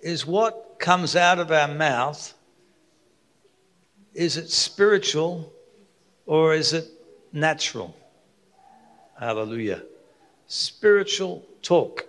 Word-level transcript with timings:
is 0.00 0.26
what 0.26 0.76
comes 0.78 1.16
out 1.16 1.38
of 1.38 1.50
our 1.50 1.68
mouth, 1.68 2.34
is 4.14 4.36
it 4.36 4.50
spiritual 4.50 5.52
or 6.26 6.54
is 6.54 6.72
it 6.72 6.88
natural? 7.32 7.96
Hallelujah. 9.18 9.82
Spiritual 10.46 11.44
talk. 11.62 12.04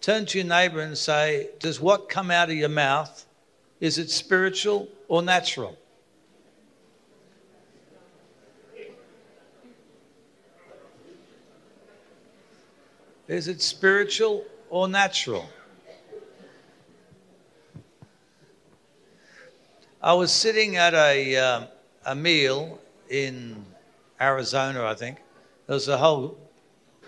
Turn 0.00 0.26
to 0.26 0.38
your 0.38 0.46
neighbor 0.46 0.80
and 0.80 0.98
say, 0.98 1.50
Does 1.60 1.80
what 1.80 2.08
come 2.08 2.30
out 2.30 2.50
of 2.50 2.56
your 2.56 2.68
mouth, 2.68 3.24
is 3.80 3.98
it 3.98 4.10
spiritual 4.10 4.88
or 5.08 5.22
natural? 5.22 5.76
Is 13.28 13.48
it 13.48 13.62
spiritual 13.62 14.44
or 14.68 14.88
natural? 14.88 15.48
I 20.04 20.14
was 20.14 20.32
sitting 20.32 20.74
at 20.74 20.94
a, 20.94 21.36
um, 21.36 21.68
a 22.04 22.16
meal 22.16 22.80
in 23.08 23.64
Arizona, 24.20 24.84
I 24.84 24.94
think. 24.94 25.18
There 25.68 25.74
was 25.74 25.86
a 25.86 25.96
whole 25.96 26.36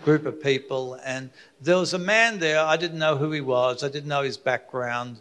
group 0.05 0.25
of 0.25 0.41
people, 0.41 0.97
and 1.03 1.29
there 1.59 1.75
was 1.75 1.93
a 1.93 1.99
man 1.99 2.39
there. 2.39 2.61
I 2.61 2.77
didn't 2.77 2.97
know 2.97 3.17
who 3.17 3.33
he 3.33 3.41
was, 3.41 3.83
I 3.83 3.89
didn't 3.89 4.07
know 4.07 4.21
his 4.21 4.37
background, 4.37 5.19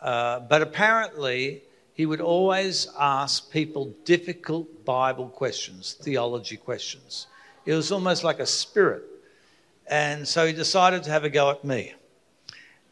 uh, 0.00 0.40
but 0.40 0.62
apparently 0.62 1.62
he 1.92 2.06
would 2.06 2.22
always 2.22 2.88
ask 2.98 3.50
people 3.50 3.92
difficult 4.06 4.86
Bible 4.86 5.28
questions, 5.28 5.92
theology 5.92 6.56
questions. 6.56 7.26
It 7.66 7.74
was 7.74 7.92
almost 7.92 8.24
like 8.24 8.40
a 8.40 8.46
spirit. 8.46 9.02
And 9.86 10.26
so 10.26 10.46
he 10.46 10.54
decided 10.54 11.02
to 11.02 11.10
have 11.10 11.24
a 11.24 11.28
go 11.28 11.50
at 11.50 11.62
me. 11.62 11.92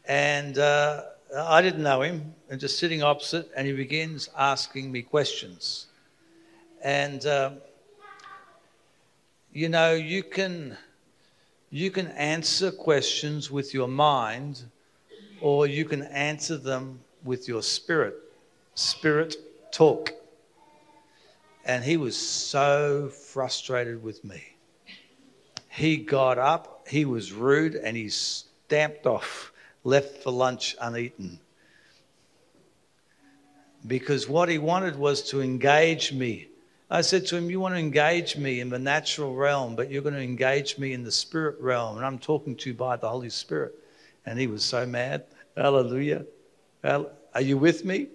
And 0.05 0.59
uh, 0.59 1.05
I 1.37 1.61
didn't 1.61 1.83
know 1.83 2.01
him, 2.01 2.35
and 2.49 2.59
just 2.59 2.77
sitting 2.77 3.01
opposite, 3.01 3.49
and 3.55 3.65
he 3.65 3.71
begins 3.71 4.29
asking 4.37 4.91
me 4.91 5.01
questions. 5.01 5.87
And, 6.83 7.25
uh, 7.25 7.51
you 9.53 9.69
know, 9.69 9.93
you 9.93 10.23
can, 10.23 10.77
you 11.69 11.89
can 11.89 12.07
answer 12.07 12.69
questions 12.69 13.49
with 13.49 13.73
your 13.73 13.87
mind, 13.87 14.61
or 15.39 15.67
you 15.67 15.85
can 15.85 16.03
answer 16.03 16.57
them 16.57 16.99
with 17.23 17.47
your 17.47 17.61
spirit. 17.61 18.15
Spirit 18.75 19.35
talk. 19.71 20.11
And 21.63 21.81
he 21.81 21.95
was 21.95 22.17
so 22.17 23.07
frustrated 23.09 24.03
with 24.03 24.25
me. 24.25 24.43
He 25.69 25.95
got 25.95 26.37
up, 26.37 26.85
he 26.89 27.05
was 27.05 27.31
rude, 27.31 27.75
and 27.75 27.95
he 27.95 28.09
stamped 28.09 29.05
off 29.05 29.50
left 29.83 30.23
for 30.23 30.31
lunch 30.31 30.75
uneaten. 30.79 31.39
Because 33.85 34.29
what 34.29 34.49
he 34.49 34.57
wanted 34.57 34.95
was 34.95 35.23
to 35.29 35.41
engage 35.41 36.13
me. 36.13 36.47
I 36.89 37.01
said 37.01 37.25
to 37.27 37.37
him, 37.37 37.49
You 37.49 37.59
want 37.59 37.73
to 37.73 37.79
engage 37.79 38.37
me 38.37 38.59
in 38.59 38.69
the 38.69 38.77
natural 38.77 39.33
realm, 39.33 39.75
but 39.75 39.89
you're 39.89 40.03
going 40.03 40.15
to 40.15 40.21
engage 40.21 40.77
me 40.77 40.93
in 40.93 41.03
the 41.03 41.11
spirit 41.11 41.59
realm. 41.59 41.97
And 41.97 42.05
I'm 42.05 42.19
talking 42.19 42.55
to 42.57 42.69
you 42.69 42.75
by 42.75 42.97
the 42.97 43.09
Holy 43.09 43.29
Spirit. 43.29 43.73
And 44.25 44.37
he 44.37 44.47
was 44.47 44.63
so 44.63 44.85
mad. 44.85 45.23
Hallelujah. 45.57 46.25
Are 46.83 47.41
you 47.41 47.57
with 47.57 47.85
me? 47.85 48.07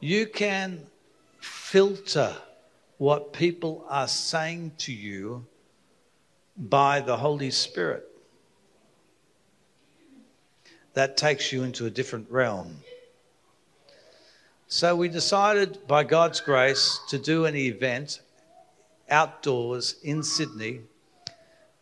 You 0.00 0.26
can 0.26 0.86
filter 1.40 2.34
what 2.98 3.32
people 3.32 3.84
are 3.88 4.08
saying 4.08 4.72
to 4.78 4.92
you 4.92 5.46
by 6.60 7.00
the 7.00 7.16
Holy 7.16 7.50
Spirit. 7.50 8.06
That 10.92 11.16
takes 11.16 11.52
you 11.52 11.62
into 11.62 11.86
a 11.86 11.90
different 11.90 12.30
realm. 12.30 12.76
So 14.68 14.94
we 14.94 15.08
decided, 15.08 15.86
by 15.88 16.04
God's 16.04 16.40
grace, 16.40 17.00
to 17.08 17.18
do 17.18 17.46
an 17.46 17.56
event 17.56 18.20
outdoors 19.08 19.96
in 20.02 20.22
Sydney 20.22 20.82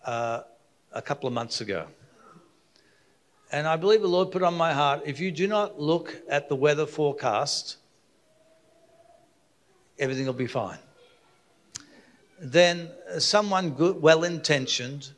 uh, 0.04 0.42
a 0.92 1.02
couple 1.02 1.26
of 1.26 1.34
months 1.34 1.60
ago. 1.60 1.86
And 3.50 3.66
I 3.66 3.76
believe 3.76 4.00
the 4.00 4.08
Lord 4.08 4.30
put 4.30 4.42
on 4.42 4.54
my 4.54 4.72
heart 4.72 5.02
if 5.06 5.20
you 5.20 5.30
do 5.30 5.46
not 5.46 5.80
look 5.80 6.14
at 6.28 6.48
the 6.48 6.56
weather 6.56 6.86
forecast, 6.86 7.78
everything 9.98 10.26
will 10.26 10.32
be 10.34 10.46
fine 10.46 10.78
then 12.40 12.90
someone 13.18 13.70
good, 13.70 14.00
well 14.00 14.24
intentioned, 14.24 15.10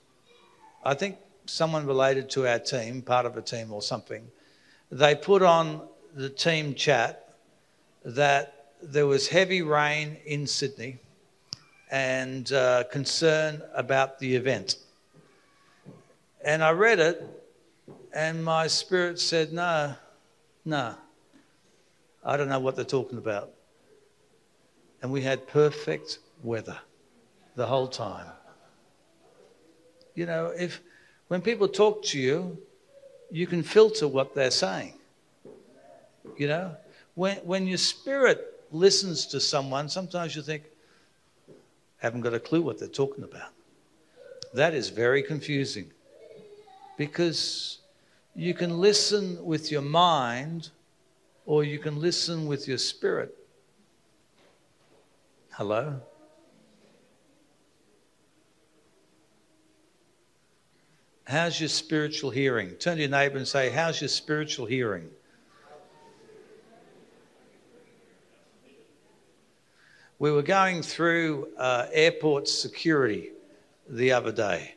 I 0.84 0.94
think 0.94 1.18
someone 1.46 1.86
related 1.86 2.30
to 2.30 2.46
our 2.46 2.58
team, 2.58 3.02
part 3.02 3.26
of 3.26 3.36
a 3.36 3.42
team 3.42 3.72
or 3.72 3.82
something, 3.82 4.26
they 4.90 5.14
put 5.14 5.42
on 5.42 5.82
the 6.14 6.30
team 6.30 6.74
chat 6.74 7.34
that 8.04 8.72
there 8.82 9.06
was 9.06 9.28
heavy 9.28 9.62
rain 9.62 10.16
in 10.24 10.46
Sydney 10.46 10.98
and 11.90 12.50
uh, 12.52 12.84
concern 12.90 13.62
about 13.74 14.18
the 14.18 14.34
event. 14.36 14.76
And 16.42 16.64
I 16.64 16.70
read 16.70 16.98
it, 16.98 17.22
and 18.14 18.42
my 18.42 18.66
spirit 18.66 19.20
said, 19.20 19.52
No, 19.52 19.94
no, 20.64 20.94
I 22.24 22.36
don't 22.36 22.48
know 22.48 22.60
what 22.60 22.76
they're 22.76 22.84
talking 22.84 23.18
about. 23.18 23.50
And 25.02 25.12
we 25.12 25.22
had 25.22 25.46
perfect 25.46 26.18
weather 26.42 26.78
the 27.60 27.66
whole 27.66 27.88
time. 27.88 28.26
You 30.14 30.24
know, 30.24 30.46
if 30.46 30.80
when 31.28 31.42
people 31.42 31.68
talk 31.68 32.02
to 32.04 32.18
you, 32.18 32.56
you 33.30 33.46
can 33.46 33.62
filter 33.62 34.08
what 34.08 34.34
they're 34.34 34.50
saying. 34.50 34.94
You 36.38 36.48
know, 36.48 36.76
when, 37.16 37.36
when 37.38 37.66
your 37.66 37.76
spirit 37.76 38.64
listens 38.72 39.26
to 39.26 39.40
someone, 39.40 39.90
sometimes 39.90 40.34
you 40.34 40.40
think, 40.40 40.62
haven't 41.98 42.22
got 42.22 42.32
a 42.32 42.40
clue 42.40 42.62
what 42.62 42.78
they're 42.78 42.88
talking 42.88 43.24
about. 43.24 43.52
That 44.54 44.72
is 44.72 44.88
very 44.88 45.22
confusing 45.22 45.90
because 46.96 47.80
you 48.34 48.54
can 48.54 48.78
listen 48.78 49.44
with 49.44 49.70
your 49.70 49.82
mind 49.82 50.70
or 51.44 51.62
you 51.62 51.78
can 51.78 52.00
listen 52.00 52.46
with 52.46 52.66
your 52.66 52.78
spirit. 52.78 53.36
Hello? 55.50 56.00
How's 61.30 61.60
your 61.60 61.68
spiritual 61.68 62.30
hearing? 62.30 62.70
Turn 62.70 62.96
to 62.96 63.02
your 63.02 63.10
neighbor 63.10 63.36
and 63.36 63.46
say, 63.46 63.70
How's 63.70 64.00
your 64.00 64.08
spiritual 64.08 64.66
hearing? 64.66 65.08
We 70.18 70.32
were 70.32 70.42
going 70.42 70.82
through 70.82 71.50
uh, 71.56 71.86
airport 71.92 72.48
security 72.48 73.30
the 73.88 74.10
other 74.10 74.32
day. 74.32 74.74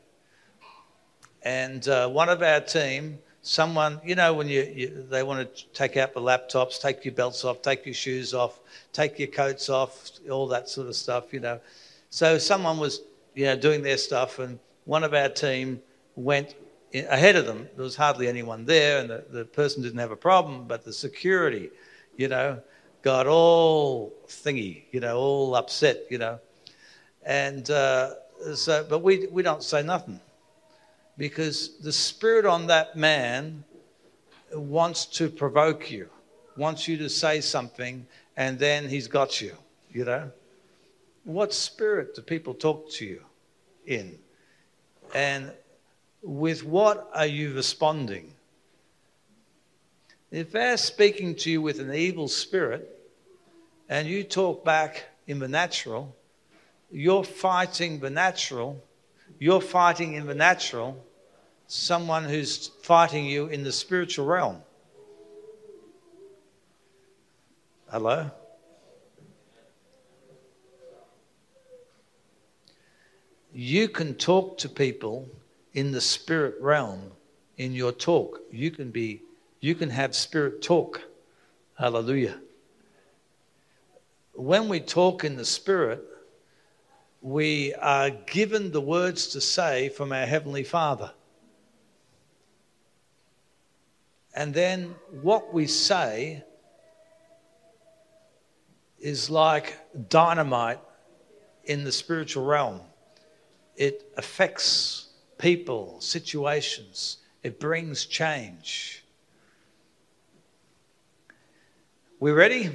And 1.41 1.87
uh, 1.87 2.09
one 2.09 2.29
of 2.29 2.43
our 2.43 2.59
team, 2.59 3.17
someone, 3.41 3.99
you 4.05 4.13
know, 4.13 4.35
when 4.35 4.47
you, 4.47 4.61
you, 4.61 5.07
they 5.09 5.23
want 5.23 5.55
to 5.55 5.65
take 5.73 5.97
out 5.97 6.13
the 6.13 6.21
laptops, 6.21 6.79
take 6.79 7.03
your 7.03 7.15
belts 7.15 7.43
off, 7.43 7.63
take 7.63 7.83
your 7.87 7.95
shoes 7.95 8.35
off, 8.35 8.59
take 8.91 9.17
your 9.17 9.29
coats 9.29 9.69
off, 9.69 10.11
all 10.29 10.47
that 10.49 10.69
sort 10.69 10.85
of 10.85 10.95
stuff, 10.95 11.33
you 11.33 11.39
know. 11.39 11.59
So 12.11 12.37
someone 12.37 12.77
was, 12.77 13.01
you 13.33 13.45
know, 13.45 13.57
doing 13.57 13.81
their 13.81 13.97
stuff, 13.97 14.37
and 14.37 14.59
one 14.85 15.03
of 15.03 15.15
our 15.15 15.29
team 15.29 15.81
went 16.15 16.55
ahead 16.93 17.35
of 17.35 17.45
them. 17.45 17.67
There 17.75 17.83
was 17.83 17.95
hardly 17.95 18.27
anyone 18.27 18.65
there, 18.65 18.99
and 18.99 19.09
the, 19.09 19.25
the 19.29 19.45
person 19.45 19.83
didn't 19.83 19.99
have 19.99 20.11
a 20.11 20.15
problem, 20.15 20.65
but 20.67 20.83
the 20.83 20.93
security, 20.93 21.69
you 22.17 22.27
know, 22.27 22.61
got 23.01 23.27
all 23.27 24.13
thingy, 24.27 24.83
you 24.91 24.99
know, 24.99 25.17
all 25.17 25.55
upset, 25.55 26.05
you 26.09 26.17
know. 26.17 26.39
And 27.25 27.69
uh, 27.69 28.15
so, 28.55 28.85
but 28.89 28.99
we, 28.99 29.27
we 29.27 29.43
don't 29.43 29.63
say 29.63 29.83
nothing 29.83 30.19
because 31.17 31.77
the 31.79 31.91
spirit 31.91 32.45
on 32.45 32.67
that 32.67 32.95
man 32.95 33.63
wants 34.53 35.05
to 35.05 35.29
provoke 35.29 35.91
you, 35.91 36.09
wants 36.57 36.87
you 36.87 36.97
to 36.97 37.09
say 37.09 37.41
something, 37.41 38.05
and 38.37 38.57
then 38.59 38.87
he's 38.87 39.07
got 39.07 39.41
you, 39.41 39.55
you 39.91 40.05
know. 40.05 40.31
What 41.23 41.53
spirit 41.53 42.15
do 42.15 42.21
people 42.21 42.53
talk 42.53 42.91
to 42.91 43.05
you 43.05 43.23
in? 43.85 44.17
And 45.13 45.51
with 46.23 46.63
what 46.63 47.09
are 47.13 47.25
you 47.25 47.53
responding? 47.53 48.33
If 50.31 50.51
they're 50.51 50.77
speaking 50.77 51.35
to 51.35 51.51
you 51.51 51.61
with 51.61 51.79
an 51.79 51.93
evil 51.93 52.27
spirit 52.27 52.89
and 53.89 54.07
you 54.07 54.23
talk 54.23 54.63
back 54.63 55.05
in 55.27 55.37
the 55.37 55.47
natural, 55.47 56.15
you're 56.89 57.23
fighting 57.23 57.99
the 57.99 58.09
natural, 58.09 58.81
you're 59.37 59.61
fighting 59.61 60.13
in 60.13 60.25
the 60.25 60.33
natural 60.33 61.03
someone 61.67 62.23
who's 62.23 62.67
fighting 62.81 63.25
you 63.25 63.47
in 63.47 63.63
the 63.63 63.71
spiritual 63.71 64.25
realm. 64.25 64.61
Hello? 67.91 68.31
You 73.53 73.87
can 73.87 74.15
talk 74.15 74.57
to 74.59 74.69
people 74.69 75.29
in 75.73 75.91
the 75.91 76.01
spirit 76.01 76.55
realm 76.59 77.11
in 77.57 77.73
your 77.73 77.91
talk. 77.91 78.39
You 78.51 78.71
can 78.71 78.91
be 78.91 79.21
you 79.59 79.75
can 79.75 79.89
have 79.89 80.13
spirit 80.13 80.61
talk. 80.61 81.01
Hallelujah. 81.77 82.37
When 84.33 84.67
we 84.67 84.79
talk 84.79 85.23
in 85.23 85.37
the 85.37 85.45
spirit, 85.45 86.03
we 87.21 87.73
are 87.75 88.09
given 88.09 88.71
the 88.71 88.81
words 88.81 89.27
to 89.27 89.39
say 89.41 89.87
from 89.89 90.11
our 90.11 90.25
heavenly 90.25 90.63
Father. 90.63 91.11
And 94.35 94.53
then 94.53 94.95
what 95.21 95.53
we 95.53 95.67
say 95.67 96.43
is 98.99 99.29
like 99.29 99.77
dynamite 100.09 100.79
in 101.65 101.83
the 101.83 101.91
spiritual 101.91 102.45
realm. 102.45 102.81
It 103.77 104.11
affects 104.17 105.02
people, 105.43 105.99
situations, 105.99 107.17
it 107.43 107.59
brings 107.59 108.05
change. 108.05 109.03
We 112.21 112.31
ready? 112.31 112.71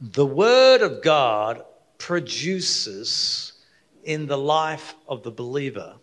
The 0.00 0.24
Word 0.24 0.82
of 0.82 1.02
God 1.02 1.64
produces 1.98 3.54
in 4.04 4.28
the 4.28 4.38
life 4.38 4.94
of 5.08 5.24
the 5.24 5.32
believer 5.32 5.96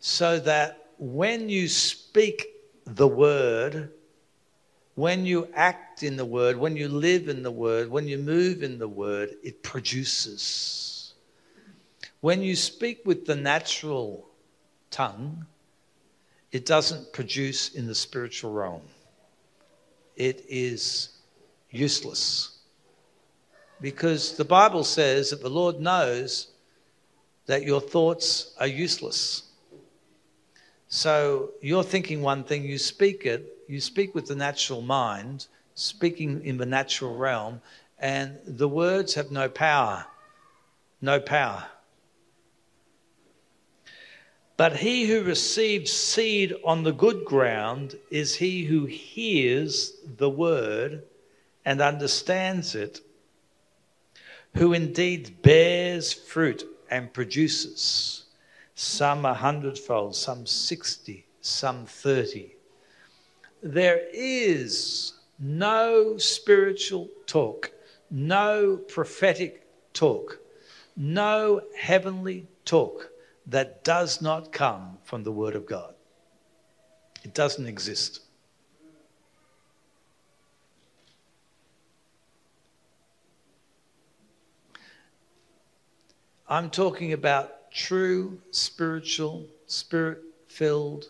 so 0.00 0.38
that 0.40 0.86
when 0.96 1.50
you 1.50 1.68
speak 1.68 2.46
the 2.86 3.06
Word, 3.06 3.92
when 4.94 5.26
you 5.26 5.48
act 5.54 6.02
in 6.02 6.16
the 6.16 6.24
Word, 6.24 6.56
when 6.56 6.78
you 6.78 6.88
live 6.88 7.28
in 7.28 7.42
the 7.42 7.50
Word, 7.50 7.90
when 7.90 8.08
you 8.08 8.16
move 8.16 8.62
in 8.62 8.78
the 8.78 8.88
Word, 8.88 9.34
it 9.42 9.62
produces. 9.62 10.87
When 12.20 12.42
you 12.42 12.56
speak 12.56 13.02
with 13.04 13.26
the 13.26 13.36
natural 13.36 14.28
tongue, 14.90 15.46
it 16.50 16.66
doesn't 16.66 17.12
produce 17.12 17.74
in 17.74 17.86
the 17.86 17.94
spiritual 17.94 18.52
realm. 18.52 18.82
It 20.16 20.44
is 20.48 21.10
useless. 21.70 22.58
Because 23.80 24.36
the 24.36 24.44
Bible 24.44 24.82
says 24.82 25.30
that 25.30 25.42
the 25.42 25.50
Lord 25.50 25.78
knows 25.80 26.48
that 27.46 27.62
your 27.62 27.80
thoughts 27.80 28.54
are 28.58 28.66
useless. 28.66 29.44
So 30.88 31.50
you're 31.60 31.84
thinking 31.84 32.22
one 32.22 32.42
thing, 32.44 32.64
you 32.64 32.78
speak 32.78 33.26
it, 33.26 33.58
you 33.68 33.80
speak 33.80 34.14
with 34.14 34.26
the 34.26 34.34
natural 34.34 34.80
mind, 34.80 35.46
speaking 35.74 36.44
in 36.44 36.56
the 36.56 36.66
natural 36.66 37.16
realm, 37.16 37.60
and 37.98 38.38
the 38.44 38.68
words 38.68 39.14
have 39.14 39.30
no 39.30 39.48
power. 39.48 40.06
No 41.00 41.20
power. 41.20 41.64
But 44.58 44.78
he 44.78 45.06
who 45.06 45.22
receives 45.22 45.92
seed 45.92 46.52
on 46.64 46.82
the 46.82 46.92
good 46.92 47.24
ground 47.24 47.96
is 48.10 48.34
he 48.34 48.64
who 48.64 48.86
hears 48.86 49.92
the 50.16 50.28
word 50.28 51.04
and 51.64 51.80
understands 51.80 52.74
it, 52.74 53.00
who 54.56 54.72
indeed 54.72 55.42
bears 55.42 56.12
fruit 56.12 56.64
and 56.90 57.14
produces, 57.14 58.24
some 58.74 59.24
a 59.24 59.32
hundredfold, 59.32 60.16
some 60.16 60.44
sixty, 60.44 61.24
some 61.40 61.86
thirty. 61.86 62.56
There 63.62 64.08
is 64.12 65.12
no 65.38 66.18
spiritual 66.18 67.08
talk, 67.26 67.70
no 68.10 68.76
prophetic 68.76 69.68
talk, 69.92 70.40
no 70.96 71.60
heavenly 71.76 72.48
talk 72.64 73.12
that 73.48 73.82
does 73.82 74.20
not 74.20 74.52
come 74.52 74.98
from 75.04 75.24
the 75.24 75.32
Word 75.32 75.56
of 75.56 75.66
God. 75.66 75.94
It 77.24 77.34
doesn't 77.34 77.66
exist. 77.66 78.20
I'm 86.48 86.70
talking 86.70 87.12
about 87.12 87.70
true 87.70 88.40
spiritual, 88.50 89.46
spirit 89.66 90.18
filled, 90.48 91.06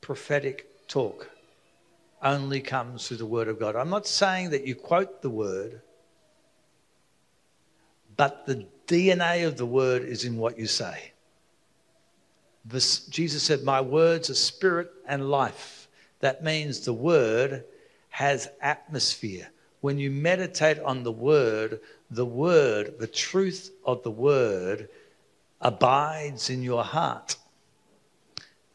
prophetic 0.00 0.88
talk 0.88 1.30
only 2.22 2.60
comes 2.60 3.06
through 3.06 3.18
the 3.18 3.26
Word 3.26 3.48
of 3.48 3.58
God. 3.58 3.76
I'm 3.76 3.90
not 3.90 4.06
saying 4.06 4.50
that 4.50 4.66
you 4.66 4.74
quote 4.74 5.22
the 5.22 5.30
Word, 5.30 5.82
but 8.16 8.46
the 8.46 8.66
DNA 8.86 9.46
of 9.46 9.56
the 9.56 9.66
Word 9.66 10.02
is 10.02 10.24
in 10.24 10.36
what 10.36 10.58
you 10.58 10.66
say. 10.66 11.13
This, 12.64 13.00
Jesus 13.06 13.42
said, 13.42 13.62
My 13.62 13.80
words 13.80 14.30
are 14.30 14.34
spirit 14.34 14.90
and 15.06 15.30
life. 15.30 15.88
That 16.20 16.42
means 16.42 16.80
the 16.80 16.94
word 16.94 17.64
has 18.08 18.48
atmosphere. 18.60 19.48
When 19.80 19.98
you 19.98 20.10
meditate 20.10 20.78
on 20.78 21.02
the 21.02 21.12
word, 21.12 21.80
the 22.10 22.24
word, 22.24 22.94
the 22.98 23.06
truth 23.06 23.70
of 23.84 24.02
the 24.02 24.10
word, 24.10 24.88
abides 25.60 26.48
in 26.48 26.62
your 26.62 26.84
heart. 26.84 27.36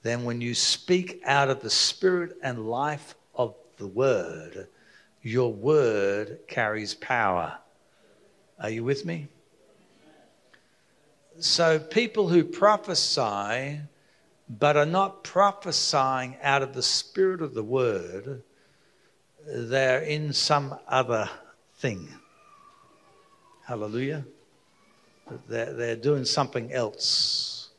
Then, 0.04 0.24
when 0.24 0.40
you 0.40 0.54
speak 0.54 1.22
out 1.26 1.50
of 1.50 1.62
the 1.62 1.70
spirit 1.70 2.38
and 2.44 2.70
life 2.70 3.16
of 3.36 3.56
the 3.78 3.88
word, 3.88 4.68
your 5.22 5.52
word 5.52 6.40
carries 6.48 6.94
power. 6.94 7.58
Are 8.60 8.70
you 8.70 8.84
with 8.84 9.06
me? 9.06 9.28
So, 11.42 11.80
people 11.80 12.28
who 12.28 12.44
prophesy 12.44 13.80
but 14.50 14.76
are 14.76 14.86
not 14.86 15.24
prophesying 15.24 16.36
out 16.42 16.62
of 16.62 16.74
the 16.74 16.84
spirit 16.84 17.42
of 17.42 17.54
the 17.54 17.64
word, 17.64 18.44
they're 19.48 20.02
in 20.02 20.34
some 20.34 20.78
other 20.86 21.30
thing. 21.78 22.10
Hallelujah. 23.66 24.26
They're, 25.48 25.72
they're 25.72 25.96
doing 25.96 26.26
something 26.26 26.74
else. 26.74 27.70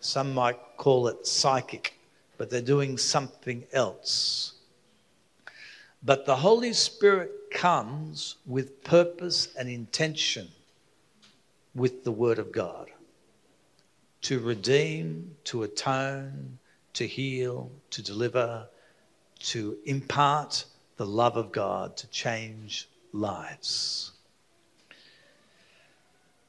Some 0.00 0.34
might 0.34 0.58
call 0.76 1.06
it 1.06 1.28
psychic, 1.28 2.00
but 2.36 2.50
they're 2.50 2.62
doing 2.62 2.98
something 2.98 3.64
else. 3.72 4.54
But 6.02 6.26
the 6.26 6.36
Holy 6.36 6.72
Spirit 6.72 7.30
comes 7.52 8.36
with 8.44 8.82
purpose 8.82 9.54
and 9.56 9.68
intention 9.68 10.48
with 11.80 12.04
the 12.04 12.12
Word 12.12 12.38
of 12.38 12.52
God 12.52 12.90
to 14.22 14.38
redeem, 14.38 15.34
to 15.44 15.62
atone, 15.62 16.58
to 16.92 17.06
heal, 17.06 17.70
to 17.90 18.02
deliver, 18.02 18.68
to 19.38 19.78
impart 19.86 20.66
the 20.98 21.06
love 21.06 21.38
of 21.38 21.50
God, 21.50 21.96
to 21.96 22.06
change 22.08 22.86
lives. 23.12 24.12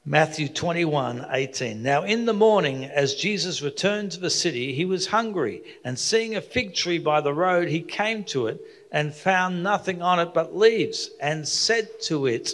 Matthew 0.04 0.48
21 0.48 1.26
18. 1.30 1.82
Now, 1.82 2.02
in 2.02 2.26
the 2.26 2.34
morning, 2.34 2.84
as 2.84 3.14
Jesus 3.14 3.62
returned 3.62 4.12
to 4.12 4.20
the 4.20 4.30
city, 4.30 4.74
he 4.74 4.84
was 4.84 5.06
hungry, 5.06 5.62
and 5.84 5.98
seeing 5.98 6.34
a 6.34 6.42
fig 6.42 6.74
tree 6.74 6.98
by 6.98 7.20
the 7.20 7.32
road, 7.32 7.68
he 7.68 7.80
came 7.80 8.24
to 8.24 8.48
it 8.48 8.60
and 8.90 9.14
found 9.14 9.62
nothing 9.62 10.02
on 10.02 10.18
it 10.18 10.34
but 10.34 10.54
leaves, 10.54 11.08
and 11.20 11.48
said 11.48 11.88
to 12.02 12.26
it, 12.26 12.52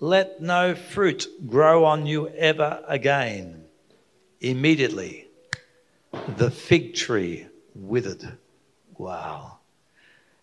let 0.00 0.40
no 0.40 0.74
fruit 0.74 1.28
grow 1.46 1.84
on 1.84 2.06
you 2.06 2.28
ever 2.28 2.82
again. 2.88 3.64
Immediately, 4.40 5.28
the 6.38 6.50
fig 6.50 6.94
tree 6.94 7.46
withered. 7.74 8.36
Wow. 8.96 9.58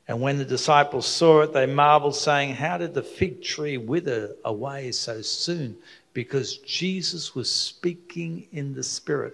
And 0.08 0.22
when 0.22 0.38
the 0.38 0.46
disciples 0.46 1.08
saw 1.08 1.42
it, 1.42 1.54
they 1.54 1.66
marveled, 1.66 2.16
saying, 2.16 2.56
How 2.56 2.78
did 2.78 2.94
the 2.94 3.02
fig 3.02 3.42
tree 3.42 3.78
wither 3.78 4.36
away 4.46 4.92
so 4.92 5.22
soon? 5.22 5.76
Because 6.14 6.58
Jesus 6.60 7.36
was 7.36 7.52
speaking 7.52 8.48
in 8.52 8.74
the 8.74 8.84
Spirit. 8.84 9.34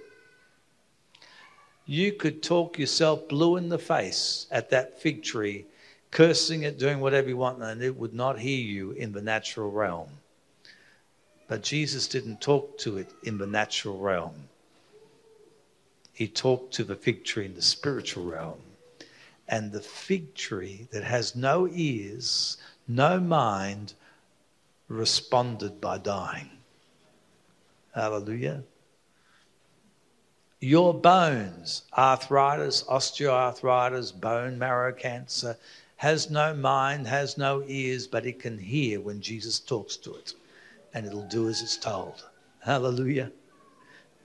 You 1.86 2.14
could 2.14 2.42
talk 2.42 2.80
yourself 2.80 3.28
blue 3.28 3.58
in 3.58 3.68
the 3.68 3.78
face 3.78 4.48
at 4.50 4.70
that 4.70 5.02
fig 5.02 5.22
tree 5.22 5.66
cursing 6.14 6.62
it, 6.62 6.78
doing 6.78 7.00
whatever 7.00 7.28
you 7.28 7.38
want, 7.38 7.62
and 7.62 7.82
it 7.82 7.98
would 7.98 8.14
not 8.14 8.40
hear 8.40 8.60
you 8.60 8.92
in 8.92 9.12
the 9.12 9.22
natural 9.22 9.72
realm. 9.72 10.10
But 11.48 11.64
Jesus 11.64 12.08
didn't 12.08 12.40
talk 12.40 12.78
to 12.80 12.98
it 12.98 13.10
in 13.24 13.38
the 13.38 13.48
natural 13.48 13.98
realm. 13.98 14.36
He 16.14 16.28
talked 16.28 16.76
to 16.76 16.84
the 16.84 16.96
fig 16.96 17.26
tree 17.26 17.48
in 17.48 17.56
the 17.56 17.62
spiritual 17.62 18.26
realm. 18.26 18.60
And 19.50 19.72
the 19.72 19.82
fig 19.82 20.36
tree 20.36 20.88
that 20.92 21.04
has 21.04 21.36
no 21.36 21.68
ears, 21.68 22.58
no 22.88 23.20
mind, 23.20 23.94
responded 24.88 25.82
by 25.82 25.98
dying. 25.98 26.50
Hallelujah. 27.94 28.64
Your 30.60 30.94
bones, 30.94 31.84
arthritis, 31.98 32.84
osteoarthritis, 32.84 34.18
bone 34.18 34.58
marrow 34.58 34.94
cancer, 34.94 35.58
has 36.04 36.30
no 36.30 36.54
mind, 36.54 37.08
has 37.08 37.38
no 37.38 37.64
ears, 37.66 38.08
but 38.08 38.26
it 38.26 38.38
can 38.38 38.58
hear 38.58 39.00
when 39.00 39.22
Jesus 39.22 39.58
talks 39.58 39.96
to 39.96 40.14
it, 40.16 40.34
and 40.94 41.06
it'll 41.06 41.30
do 41.30 41.48
as 41.48 41.62
it's 41.62 41.78
told. 41.78 42.28
Hallelujah. 42.60 43.32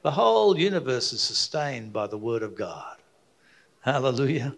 The 0.02 0.10
whole 0.10 0.58
universe 0.58 1.12
is 1.12 1.20
sustained 1.20 1.92
by 1.92 2.08
the 2.08 2.18
Word 2.18 2.42
of 2.42 2.56
God. 2.56 2.96
Hallelujah. 3.82 4.56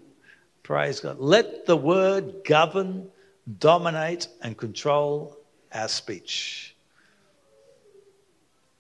Praise 0.62 1.00
God. 1.00 1.18
Let 1.18 1.66
the 1.66 1.76
Word 1.76 2.42
govern, 2.42 3.06
dominate, 3.58 4.28
and 4.40 4.56
control 4.56 5.36
our 5.74 5.88
speech. 5.88 6.74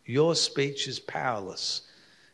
Your 0.06 0.34
speech 0.34 0.88
is 0.88 0.98
powerless. 0.98 1.82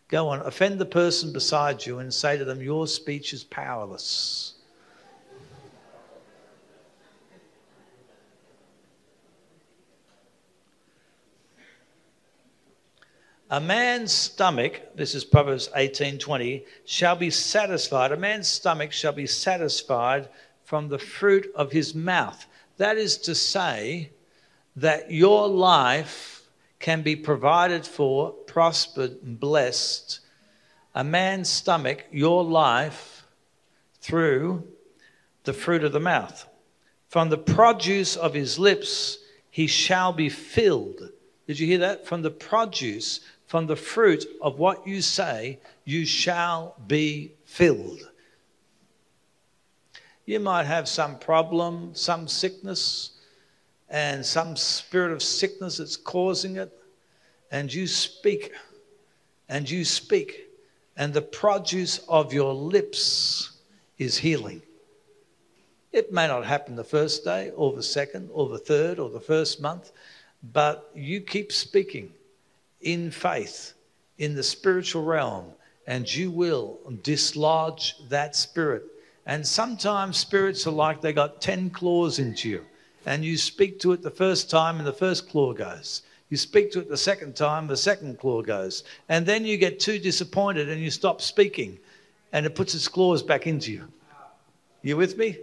Go 0.06 0.28
on, 0.28 0.38
offend 0.42 0.78
the 0.78 0.86
person 0.86 1.32
beside 1.32 1.84
you 1.84 1.98
and 1.98 2.14
say 2.14 2.38
to 2.38 2.44
them, 2.44 2.62
Your 2.62 2.86
speech 2.86 3.32
is 3.32 3.42
powerless. 3.42 4.55
A 13.48 13.60
man's 13.60 14.10
stomach, 14.10 14.80
this 14.96 15.14
is 15.14 15.24
Proverbs 15.24 15.68
18:20, 15.76 16.64
shall 16.84 17.14
be 17.14 17.30
satisfied. 17.30 18.10
A 18.10 18.16
man's 18.16 18.48
stomach 18.48 18.90
shall 18.90 19.12
be 19.12 19.28
satisfied 19.28 20.28
from 20.64 20.88
the 20.88 20.98
fruit 20.98 21.52
of 21.54 21.70
his 21.70 21.94
mouth. 21.94 22.44
That 22.78 22.98
is 22.98 23.16
to 23.18 23.36
say 23.36 24.10
that 24.74 25.12
your 25.12 25.46
life 25.46 26.42
can 26.80 27.02
be 27.02 27.14
provided 27.14 27.86
for, 27.86 28.32
prospered, 28.32 29.22
and 29.22 29.38
blessed. 29.38 30.18
A 30.96 31.04
man's 31.04 31.48
stomach, 31.48 32.04
your 32.10 32.42
life, 32.42 33.26
through 34.00 34.66
the 35.44 35.52
fruit 35.52 35.84
of 35.84 35.92
the 35.92 36.00
mouth. 36.00 36.48
From 37.06 37.28
the 37.28 37.38
produce 37.38 38.16
of 38.16 38.34
his 38.34 38.58
lips, 38.58 39.18
he 39.50 39.68
shall 39.68 40.12
be 40.12 40.28
filled. 40.28 41.12
Did 41.46 41.60
you 41.60 41.66
hear 41.68 41.78
that? 41.78 42.06
From 42.06 42.22
the 42.22 42.30
produce 42.30 43.20
from 43.46 43.66
the 43.66 43.76
fruit 43.76 44.26
of 44.42 44.58
what 44.58 44.86
you 44.86 45.00
say, 45.00 45.58
you 45.84 46.04
shall 46.04 46.74
be 46.86 47.32
filled. 47.44 48.10
You 50.24 50.40
might 50.40 50.66
have 50.66 50.88
some 50.88 51.18
problem, 51.18 51.94
some 51.94 52.26
sickness, 52.26 53.12
and 53.88 54.26
some 54.26 54.56
spirit 54.56 55.12
of 55.12 55.22
sickness 55.22 55.76
that's 55.76 55.96
causing 55.96 56.56
it, 56.56 56.76
and 57.52 57.72
you 57.72 57.86
speak, 57.86 58.52
and 59.48 59.70
you 59.70 59.84
speak, 59.84 60.48
and 60.96 61.14
the 61.14 61.22
produce 61.22 61.98
of 62.08 62.32
your 62.32 62.52
lips 62.52 63.52
is 63.98 64.18
healing. 64.18 64.60
It 65.92 66.12
may 66.12 66.26
not 66.26 66.44
happen 66.44 66.74
the 66.74 66.82
first 66.82 67.22
day, 67.22 67.52
or 67.54 67.72
the 67.72 67.82
second, 67.82 68.28
or 68.32 68.48
the 68.48 68.58
third, 68.58 68.98
or 68.98 69.08
the 69.08 69.20
first 69.20 69.60
month, 69.60 69.92
but 70.52 70.90
you 70.96 71.20
keep 71.20 71.52
speaking 71.52 72.12
in 72.86 73.10
faith 73.10 73.74
in 74.18 74.34
the 74.34 74.42
spiritual 74.42 75.02
realm, 75.02 75.52
and 75.86 76.12
you 76.12 76.30
will 76.30 76.78
dislodge 77.02 77.96
that 78.08 78.34
spirit. 78.34 78.84
And 79.26 79.46
sometimes 79.46 80.16
spirits 80.16 80.66
are 80.66 80.70
like 80.72 81.00
they 81.00 81.12
got 81.12 81.40
10 81.40 81.70
claws 81.70 82.18
into 82.18 82.48
you, 82.48 82.64
and 83.04 83.24
you 83.24 83.36
speak 83.36 83.80
to 83.80 83.92
it 83.92 84.02
the 84.02 84.10
first 84.10 84.48
time, 84.48 84.78
and 84.78 84.86
the 84.86 84.92
first 84.92 85.28
claw 85.28 85.52
goes. 85.52 86.02
You 86.30 86.36
speak 86.36 86.72
to 86.72 86.80
it 86.80 86.88
the 86.88 86.96
second 86.96 87.36
time, 87.36 87.66
the 87.66 87.76
second 87.76 88.18
claw 88.18 88.42
goes. 88.42 88.84
And 89.08 89.26
then 89.26 89.44
you 89.44 89.56
get 89.56 89.78
too 89.78 89.98
disappointed 89.98 90.68
and 90.68 90.80
you 90.80 90.90
stop 90.90 91.20
speaking, 91.20 91.78
and 92.32 92.46
it 92.46 92.54
puts 92.54 92.74
its 92.74 92.88
claws 92.88 93.22
back 93.22 93.46
into 93.46 93.72
you. 93.72 93.88
You 94.82 94.96
with 94.96 95.16
me? 95.16 95.38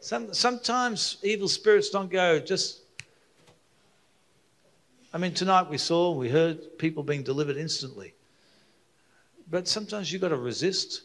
Some, 0.00 0.34
sometimes 0.34 1.16
evil 1.22 1.48
spirits 1.48 1.90
don't 1.90 2.10
go, 2.10 2.38
just 2.38 2.83
I 5.14 5.18
mean, 5.18 5.32
tonight 5.32 5.70
we 5.70 5.78
saw, 5.78 6.10
we 6.10 6.28
heard 6.28 6.76
people 6.76 7.04
being 7.04 7.22
delivered 7.22 7.56
instantly. 7.56 8.14
But 9.48 9.68
sometimes 9.68 10.10
you've 10.10 10.20
got 10.20 10.30
to 10.30 10.36
resist, 10.36 11.02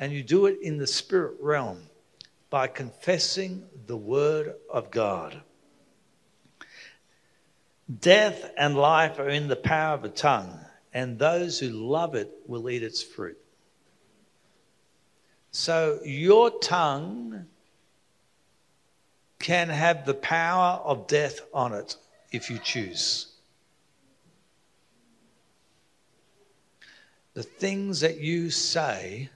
and 0.00 0.12
you 0.12 0.24
do 0.24 0.46
it 0.46 0.58
in 0.62 0.78
the 0.78 0.86
spirit 0.88 1.36
realm 1.38 1.78
by 2.50 2.66
confessing 2.66 3.62
the 3.86 3.96
word 3.96 4.56
of 4.68 4.90
God. 4.90 5.42
Death 8.00 8.50
and 8.58 8.74
life 8.74 9.20
are 9.20 9.28
in 9.28 9.46
the 9.46 9.54
power 9.54 9.94
of 9.94 10.02
a 10.02 10.08
tongue, 10.08 10.58
and 10.92 11.16
those 11.16 11.60
who 11.60 11.68
love 11.68 12.16
it 12.16 12.32
will 12.48 12.68
eat 12.68 12.82
its 12.82 13.00
fruit. 13.00 13.38
So 15.52 16.00
your 16.04 16.50
tongue 16.58 17.46
can 19.38 19.68
have 19.68 20.04
the 20.04 20.14
power 20.14 20.80
of 20.82 21.06
death 21.06 21.38
on 21.54 21.74
it 21.74 21.94
if 22.32 22.50
you 22.50 22.58
choose. 22.58 23.31
The 27.34 27.42
things 27.42 28.00
that 28.00 28.18
you 28.18 28.50
say 28.50 29.30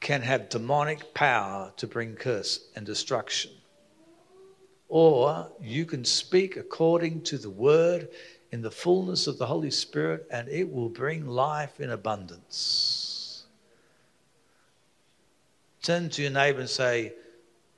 can 0.00 0.20
have 0.22 0.48
demonic 0.48 1.14
power 1.14 1.72
to 1.76 1.86
bring 1.86 2.14
curse 2.14 2.60
and 2.74 2.84
destruction. 2.84 3.52
Or 4.88 5.50
you 5.60 5.86
can 5.86 6.04
speak 6.04 6.56
according 6.56 7.22
to 7.22 7.38
the 7.38 7.48
word 7.48 8.08
in 8.50 8.60
the 8.60 8.70
fullness 8.70 9.26
of 9.26 9.38
the 9.38 9.46
Holy 9.46 9.70
Spirit, 9.70 10.26
and 10.30 10.48
it 10.48 10.70
will 10.70 10.90
bring 10.90 11.26
life 11.26 11.80
in 11.80 11.90
abundance. 11.90 13.44
Turn 15.82 16.10
to 16.10 16.22
your 16.22 16.30
neighbor 16.30 16.60
and 16.60 16.68
say, 16.68 17.14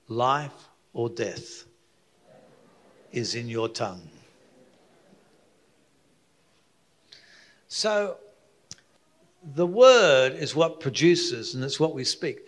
Life 0.08 0.68
or 0.92 1.08
death 1.08 1.64
is 3.12 3.34
in 3.36 3.48
your 3.48 3.68
tongue. 3.68 4.08
So 7.68 8.18
the 9.52 9.66
word 9.66 10.34
is 10.34 10.54
what 10.54 10.80
produces 10.80 11.54
and 11.54 11.62
it's 11.62 11.78
what 11.78 11.94
we 11.94 12.04
speak. 12.04 12.46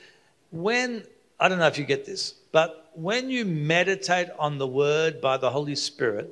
When, 0.50 1.05
I 1.38 1.49
don't 1.49 1.59
know 1.59 1.67
if 1.67 1.79
you 1.79 1.85
get 1.85 2.07
this, 2.07 2.33
but 2.53 2.91
when 2.95 3.29
you 3.29 3.45
meditate 3.45 4.29
on 4.38 4.59
the 4.59 4.67
word 4.67 5.21
by 5.21 5.37
the 5.37 5.50
Holy 5.50 5.76
Spirit, 5.76 6.31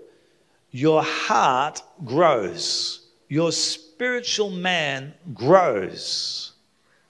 your 0.71 1.03
heart 1.03 1.83
grows, 2.05 3.07
your 3.29 3.53
spiritual 3.53 4.51
man 4.51 5.15
grows. 5.35 6.53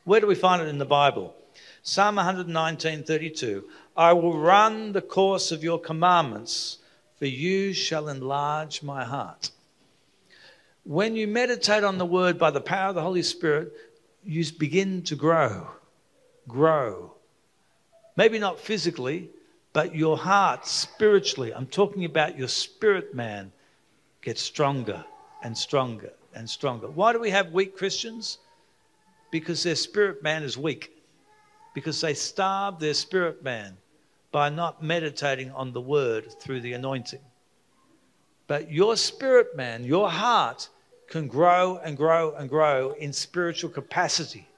Where 0.04 0.20
do 0.20 0.26
we 0.26 0.34
find 0.34 0.60
it 0.60 0.68
in 0.68 0.78
the 0.78 0.84
Bible? 0.84 1.34
Psalm 1.82 2.16
119 2.16 3.04
32. 3.04 3.64
I 3.96 4.12
will 4.12 4.36
run 4.36 4.92
the 4.92 5.00
course 5.00 5.52
of 5.52 5.62
your 5.62 5.78
commandments, 5.78 6.78
for 7.18 7.26
you 7.26 7.72
shall 7.72 8.08
enlarge 8.08 8.82
my 8.82 9.04
heart 9.04 9.50
when 10.84 11.16
you 11.16 11.26
meditate 11.26 11.82
on 11.82 11.98
the 11.98 12.06
word 12.06 12.38
by 12.38 12.50
the 12.50 12.60
power 12.60 12.90
of 12.90 12.94
the 12.94 13.02
Holy 13.02 13.22
Spirit, 13.22 13.72
you 14.22 14.44
begin 14.58 15.02
to 15.02 15.16
grow, 15.16 15.68
grow. 16.46 17.14
Maybe 18.16 18.38
not 18.38 18.60
physically, 18.60 19.30
but 19.72 19.94
your 19.94 20.16
heart 20.16 20.66
spiritually. 20.66 21.52
I'm 21.52 21.66
talking 21.66 22.04
about 22.04 22.38
your 22.38 22.48
spirit 22.48 23.14
man 23.14 23.50
gets 24.20 24.40
stronger 24.40 25.04
and 25.42 25.56
stronger 25.56 26.12
and 26.34 26.48
stronger. 26.48 26.88
Why 26.88 27.12
do 27.12 27.20
we 27.20 27.30
have 27.30 27.52
weak 27.52 27.76
Christians? 27.76 28.38
Because 29.30 29.62
their 29.62 29.74
spirit 29.74 30.22
man 30.22 30.42
is 30.42 30.56
weak. 30.56 30.90
Because 31.74 32.00
they 32.00 32.14
starve 32.14 32.78
their 32.78 32.94
spirit 32.94 33.42
man 33.42 33.76
by 34.32 34.48
not 34.48 34.82
meditating 34.82 35.50
on 35.52 35.72
the 35.72 35.80
word 35.80 36.40
through 36.40 36.60
the 36.60 36.74
anointing. 36.74 37.20
But 38.46 38.70
your 38.70 38.96
spirit 38.96 39.56
man, 39.56 39.84
your 39.84 40.08
heart, 40.10 40.68
can 41.08 41.28
grow 41.28 41.78
and 41.78 41.96
grow 41.96 42.34
and 42.34 42.48
grow 42.48 42.92
in 42.92 43.12
spiritual 43.12 43.70
capacity. 43.70 44.48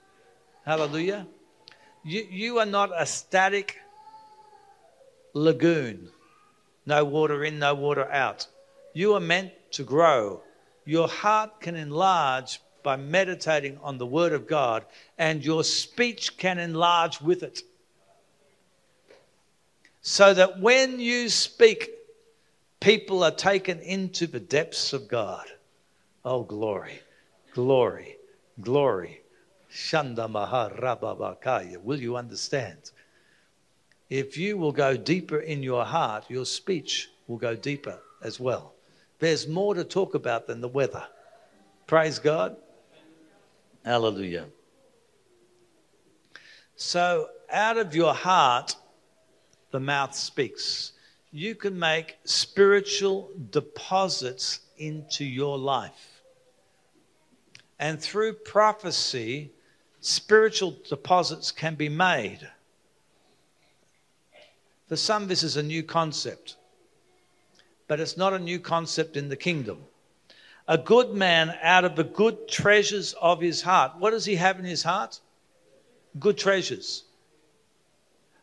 Hallelujah. 0.65 1.27
You, 2.05 2.27
you 2.31 2.59
are 2.59 2.67
not 2.67 2.91
a 2.97 3.07
static 3.07 3.77
lagoon, 5.33 6.09
no 6.87 7.05
water 7.05 7.45
in, 7.45 7.59
no 7.59 7.75
water 7.75 8.11
out. 8.11 8.47
You 8.95 9.15
are 9.15 9.21
meant 9.21 9.53
to 9.73 9.83
grow. 9.83 10.41
Your 10.85 11.09
heart 11.09 11.61
can 11.61 11.75
enlarge 11.75 12.61
by 12.83 12.97
meditating 12.97 13.79
on 13.83 13.99
the 13.99 14.07
Word 14.07 14.33
of 14.33 14.47
God, 14.47 14.85
and 15.19 15.45
your 15.45 15.65
speech 15.65 16.37
can 16.37 16.59
enlarge 16.59 17.21
with 17.21 17.43
it. 17.43 17.63
So 20.01 20.33
that 20.33 20.61
when 20.61 21.01
you 21.01 21.29
speak, 21.29 21.91
people 22.79 23.25
are 23.25 23.33
taken 23.33 23.81
into 23.81 24.29
the 24.29 24.39
depths 24.39 24.93
of 24.93 25.09
God. 25.09 25.47
Oh, 26.29 26.43
glory, 26.43 26.99
glory, 27.55 28.17
glory. 28.61 29.21
Shanda 29.73 30.29
Maharababakaya. 30.29 31.81
Will 31.81 32.01
you 32.01 32.17
understand? 32.17 32.91
If 34.11 34.37
you 34.37 34.59
will 34.59 34.73
go 34.73 34.97
deeper 34.97 35.39
in 35.39 35.63
your 35.63 35.85
heart, 35.85 36.25
your 36.29 36.45
speech 36.45 37.11
will 37.29 37.37
go 37.37 37.55
deeper 37.55 38.01
as 38.25 38.41
well. 38.41 38.75
There's 39.21 39.47
more 39.47 39.75
to 39.75 39.85
talk 39.85 40.17
about 40.17 40.49
than 40.49 40.61
the 40.61 40.67
weather. 40.67 41.07
Praise 41.87 42.19
God. 42.19 42.57
Hallelujah. 43.85 44.47
So, 46.75 47.29
out 47.53 47.79
of 47.79 47.95
your 47.95 48.13
heart, 48.13 48.75
the 49.71 49.79
mouth 49.79 50.13
speaks. 50.13 50.91
You 51.31 51.55
can 51.55 51.79
make 51.79 52.17
spiritual 52.25 53.31
deposits 53.51 54.59
into 54.77 55.25
your 55.25 55.57
life 55.57 56.16
And 57.79 58.01
through 58.01 58.35
prophecy, 58.35 59.53
spiritual 60.01 60.77
deposits 60.89 61.51
can 61.51 61.75
be 61.75 61.89
made. 61.89 62.49
For 64.89 64.97
some, 64.97 65.27
this 65.27 65.43
is 65.43 65.57
a 65.57 65.63
new 65.63 65.83
concept, 65.83 66.57
but 67.89 67.99
it's 67.99 68.17
not 68.17 68.33
a 68.33 68.39
new 68.39 68.61
concept 68.61 69.17
in 69.17 69.29
the 69.29 69.37
kingdom. 69.37 69.79
A 70.69 70.79
good 70.79 71.13
man 71.13 71.57
out 71.63 71.85
of 71.85 71.97
the 71.97 72.05
good 72.05 72.49
treasures 72.49 73.13
of 73.15 73.41
his 73.41 73.63
heart. 73.63 73.93
What 73.99 74.11
does 74.11 74.25
he 74.25 74.37
have 74.37 74.59
in 74.59 74.65
his 74.65 74.83
heart? 74.83 75.21
Good 76.19 76.39
treasures. 76.39 77.05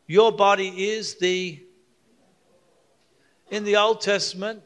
Your 0.07 0.31
body 0.31 0.89
is 0.89 1.15
the. 1.15 1.61
In 3.49 3.63
the 3.63 3.77
Old 3.77 4.01
Testament, 4.01 4.63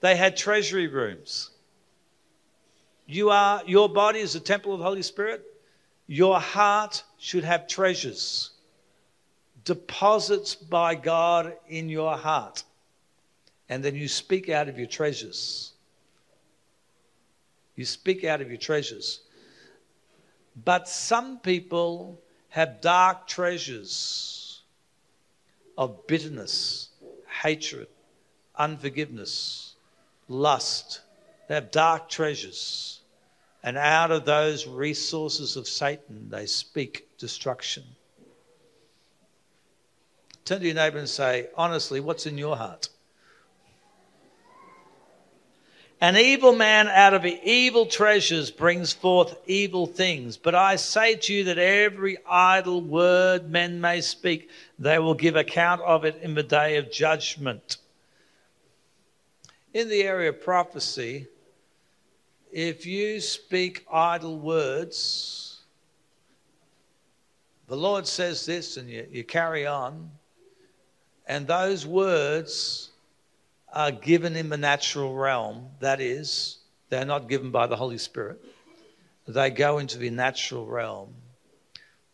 they 0.00 0.16
had 0.16 0.36
treasury 0.36 0.86
rooms. 0.88 1.50
You 3.06 3.30
are, 3.30 3.62
your 3.66 3.88
body 3.88 4.18
is 4.18 4.34
a 4.34 4.40
temple 4.40 4.72
of 4.72 4.80
the 4.80 4.84
Holy 4.84 5.02
Spirit. 5.02 5.44
Your 6.06 6.40
heart 6.40 7.02
should 7.18 7.44
have 7.44 7.66
treasures, 7.66 8.50
deposits 9.64 10.54
by 10.54 10.94
God 10.94 11.54
in 11.68 11.88
your 11.88 12.16
heart. 12.16 12.64
And 13.68 13.84
then 13.84 13.94
you 13.94 14.08
speak 14.08 14.48
out 14.48 14.68
of 14.68 14.78
your 14.78 14.86
treasures. 14.86 15.72
You 17.74 17.84
speak 17.84 18.24
out 18.24 18.40
of 18.40 18.48
your 18.48 18.58
treasures. 18.58 19.20
But 20.64 20.88
some 20.88 21.38
people 21.40 22.20
have 22.48 22.80
dark 22.80 23.26
treasures 23.26 24.62
of 25.76 26.06
bitterness, 26.06 26.88
hatred, 27.42 27.88
unforgiveness, 28.56 29.74
lust. 30.28 31.02
They 31.48 31.54
have 31.54 31.70
dark 31.70 32.08
treasures. 32.08 32.95
And 33.66 33.76
out 33.76 34.12
of 34.12 34.24
those 34.24 34.64
resources 34.64 35.56
of 35.56 35.66
Satan, 35.66 36.28
they 36.30 36.46
speak 36.46 37.08
destruction. 37.18 37.82
Turn 40.44 40.60
to 40.60 40.66
your 40.66 40.76
neighbor 40.76 40.98
and 40.98 41.08
say, 41.08 41.48
honestly, 41.56 41.98
what's 41.98 42.26
in 42.26 42.38
your 42.38 42.56
heart? 42.56 42.88
An 46.00 46.16
evil 46.16 46.54
man 46.54 46.86
out 46.86 47.12
of 47.12 47.26
evil 47.26 47.86
treasures 47.86 48.52
brings 48.52 48.92
forth 48.92 49.36
evil 49.46 49.86
things. 49.86 50.36
But 50.36 50.54
I 50.54 50.76
say 50.76 51.16
to 51.16 51.34
you 51.34 51.44
that 51.44 51.58
every 51.58 52.18
idle 52.24 52.80
word 52.80 53.50
men 53.50 53.80
may 53.80 54.00
speak, 54.00 54.48
they 54.78 55.00
will 55.00 55.14
give 55.14 55.34
account 55.34 55.80
of 55.80 56.04
it 56.04 56.20
in 56.22 56.34
the 56.34 56.44
day 56.44 56.76
of 56.76 56.92
judgment. 56.92 57.78
In 59.74 59.88
the 59.88 60.04
area 60.04 60.28
of 60.28 60.40
prophecy, 60.40 61.26
if 62.52 62.86
you 62.86 63.20
speak 63.20 63.84
idle 63.92 64.38
words, 64.38 65.60
the 67.66 67.76
Lord 67.76 68.06
says 68.06 68.46
this 68.46 68.76
and 68.76 68.88
you, 68.88 69.06
you 69.10 69.24
carry 69.24 69.66
on, 69.66 70.10
and 71.26 71.46
those 71.46 71.86
words 71.86 72.90
are 73.72 73.90
given 73.90 74.36
in 74.36 74.48
the 74.48 74.56
natural 74.56 75.14
realm, 75.14 75.68
that 75.80 76.00
is, 76.00 76.58
they're 76.88 77.04
not 77.04 77.28
given 77.28 77.50
by 77.50 77.66
the 77.66 77.76
Holy 77.76 77.98
Spirit. 77.98 78.40
They 79.26 79.50
go 79.50 79.78
into 79.78 79.98
the 79.98 80.10
natural 80.10 80.66
realm. 80.66 81.14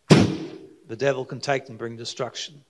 The 0.08 0.96
devil 0.96 1.24
can 1.24 1.40
take 1.40 1.66
them, 1.66 1.76
bring 1.76 1.96
destruction. 1.96 2.64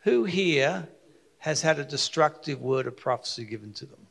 Who 0.00 0.24
here 0.24 0.88
has 1.38 1.62
had 1.62 1.78
a 1.78 1.84
destructive 1.84 2.60
word 2.60 2.86
of 2.88 2.96
prophecy 2.96 3.44
given 3.44 3.72
to 3.74 3.86
them? 3.86 4.07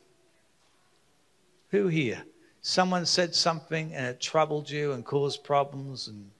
Who 1.70 1.88
here? 1.88 2.22
Someone 2.62 3.06
said 3.06 3.34
something 3.34 3.94
and 3.94 4.06
it 4.06 4.20
troubled 4.20 4.70
you 4.70 4.92
and 4.92 5.04
caused 5.04 5.44
problems. 5.44 6.08
And, 6.08 6.30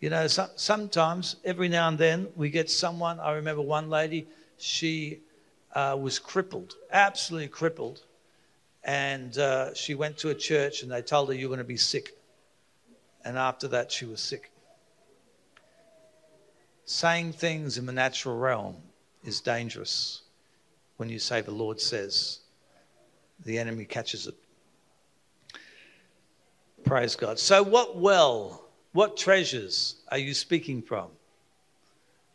you 0.00 0.10
know, 0.10 0.26
so, 0.26 0.48
sometimes, 0.56 1.36
every 1.44 1.68
now 1.68 1.88
and 1.88 1.98
then, 1.98 2.28
we 2.36 2.50
get 2.50 2.70
someone. 2.70 3.18
I 3.18 3.32
remember 3.32 3.62
one 3.62 3.88
lady, 3.88 4.26
she 4.58 5.20
uh, 5.74 5.96
was 6.00 6.18
crippled, 6.18 6.74
absolutely 6.90 7.48
crippled. 7.48 8.02
And 8.84 9.36
uh, 9.38 9.74
she 9.74 9.94
went 9.94 10.18
to 10.18 10.30
a 10.30 10.34
church 10.34 10.82
and 10.82 10.90
they 10.90 11.02
told 11.02 11.28
her, 11.28 11.34
You're 11.34 11.48
going 11.48 11.58
to 11.58 11.64
be 11.64 11.76
sick. 11.76 12.16
And 13.24 13.38
after 13.38 13.68
that, 13.68 13.90
she 13.92 14.04
was 14.04 14.20
sick. 14.20 14.50
Saying 16.84 17.32
things 17.32 17.78
in 17.78 17.86
the 17.86 17.92
natural 17.92 18.36
realm 18.36 18.76
is 19.24 19.40
dangerous 19.40 20.22
when 20.96 21.08
you 21.08 21.18
say, 21.18 21.40
The 21.40 21.52
Lord 21.52 21.80
says. 21.80 22.40
The 23.44 23.58
enemy 23.58 23.84
catches 23.84 24.26
it. 24.26 24.34
Praise 26.84 27.14
God. 27.14 27.38
So, 27.38 27.62
what 27.62 27.96
well, 27.96 28.64
what 28.92 29.16
treasures 29.16 29.96
are 30.10 30.18
you 30.18 30.34
speaking 30.34 30.82
from? 30.82 31.08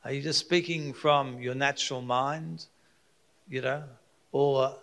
Are 0.06 0.12
you 0.14 0.22
just 0.22 0.40
speaking 0.40 0.94
from 0.94 1.40
your 1.40 1.54
natural 1.54 2.02
mind, 2.02 2.66
you 3.50 3.62
know, 3.62 3.84
or, 4.32 4.76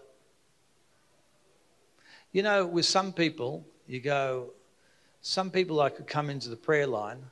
you 2.32 2.42
know, 2.42 2.66
with 2.66 2.84
some 2.84 3.12
people, 3.12 3.64
you 3.86 4.00
go, 4.00 4.50
some 5.22 5.50
people 5.50 5.80
I 5.80 5.88
could 5.88 6.06
come 6.06 6.28
into 6.28 6.50
the 6.50 6.56
prayer 6.56 6.86
line. 6.86 7.24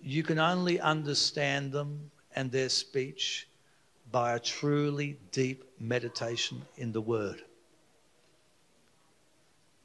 You 0.00 0.22
can 0.22 0.38
only 0.38 0.80
understand 0.80 1.70
them 1.70 2.10
and 2.34 2.50
their 2.50 2.70
speech 2.70 3.46
by 4.10 4.32
a 4.34 4.40
truly 4.40 5.18
deep 5.30 5.64
meditation 5.78 6.62
in 6.76 6.92
the 6.92 7.00
Word 7.00 7.42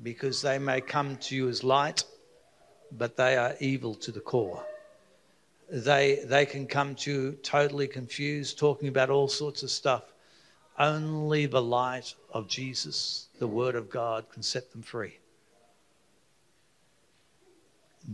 because 0.02 0.42
they 0.42 0.60
may 0.60 0.82
come 0.82 1.18
to 1.18 1.36
you 1.36 1.50
as 1.50 1.64
light, 1.64 2.04
but 2.92 3.18
they 3.18 3.36
are 3.36 3.56
evil 3.60 3.96
to 3.96 4.12
the 4.12 4.20
core. 4.20 4.64
They, 5.70 6.22
they 6.26 6.46
can 6.46 6.66
come 6.68 6.96
to 6.96 7.12
you 7.12 7.32
totally 7.44 7.88
confused, 7.88 8.58
talking 8.58 8.88
about 8.88 9.10
all 9.10 9.28
sorts 9.28 9.64
of 9.64 9.72
stuff. 9.72 10.04
Only 10.80 11.48
the 11.48 11.62
light 11.62 12.14
of 12.32 12.48
Jesus, 12.48 13.28
the 13.40 13.48
Word 13.48 13.76
of 13.76 13.90
God, 13.90 14.30
can 14.30 14.44
set 14.44 14.72
them 14.72 14.82
free. 14.82 15.18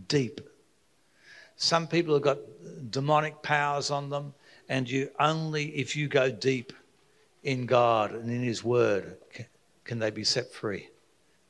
Deep. 0.07 0.41
Some 1.57 1.87
people 1.87 2.15
have 2.15 2.23
got 2.23 2.39
demonic 2.89 3.43
powers 3.43 3.91
on 3.91 4.09
them, 4.09 4.33
and 4.69 4.89
you 4.89 5.11
only 5.19 5.65
if 5.75 5.95
you 5.95 6.07
go 6.07 6.31
deep 6.31 6.73
in 7.43 7.65
God 7.65 8.13
and 8.13 8.31
in 8.31 8.41
His 8.41 8.63
Word 8.63 9.17
can 9.83 9.99
they 9.99 10.09
be 10.09 10.23
set 10.23 10.51
free. 10.51 10.87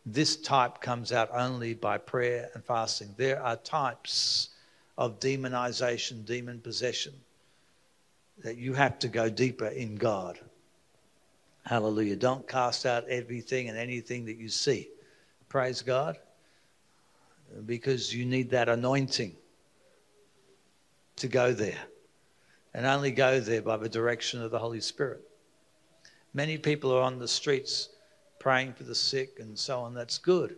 This 0.05 0.35
type 0.35 0.81
comes 0.81 1.11
out 1.11 1.29
only 1.31 1.73
by 1.73 1.97
prayer 1.97 2.49
and 2.53 2.63
fasting. 2.63 3.13
There 3.17 3.41
are 3.41 3.55
types 3.55 4.49
of 4.97 5.19
demonization, 5.19 6.25
demon 6.25 6.59
possession, 6.59 7.13
that 8.43 8.57
you 8.57 8.73
have 8.73 8.99
to 8.99 9.07
go 9.07 9.29
deeper 9.29 9.67
in 9.67 9.95
God. 9.95 10.39
Hallelujah. 11.65 12.17
Don't 12.17 12.47
cast 12.47 12.85
out 12.85 13.07
everything 13.07 13.69
and 13.69 13.77
anything 13.77 14.25
that 14.25 14.37
you 14.37 14.49
see. 14.49 14.89
Praise 15.47 15.81
God. 15.81 16.17
Because 17.65 18.13
you 18.13 18.25
need 18.25 18.49
that 18.49 18.67
anointing 18.67 19.35
to 21.15 21.27
go 21.27 21.53
there. 21.53 21.79
And 22.73 22.85
only 22.85 23.11
go 23.11 23.39
there 23.39 23.61
by 23.61 23.77
the 23.77 23.87
direction 23.87 24.41
of 24.41 24.51
the 24.51 24.59
Holy 24.59 24.81
Spirit. 24.81 25.21
Many 26.33 26.57
people 26.57 26.91
are 26.91 27.03
on 27.03 27.19
the 27.19 27.27
streets 27.27 27.89
praying 28.43 28.73
for 28.73 28.83
the 28.83 28.93
sick 28.93 29.39
and 29.39 29.57
so 29.57 29.79
on, 29.79 29.93
that's 29.93 30.17
good. 30.17 30.57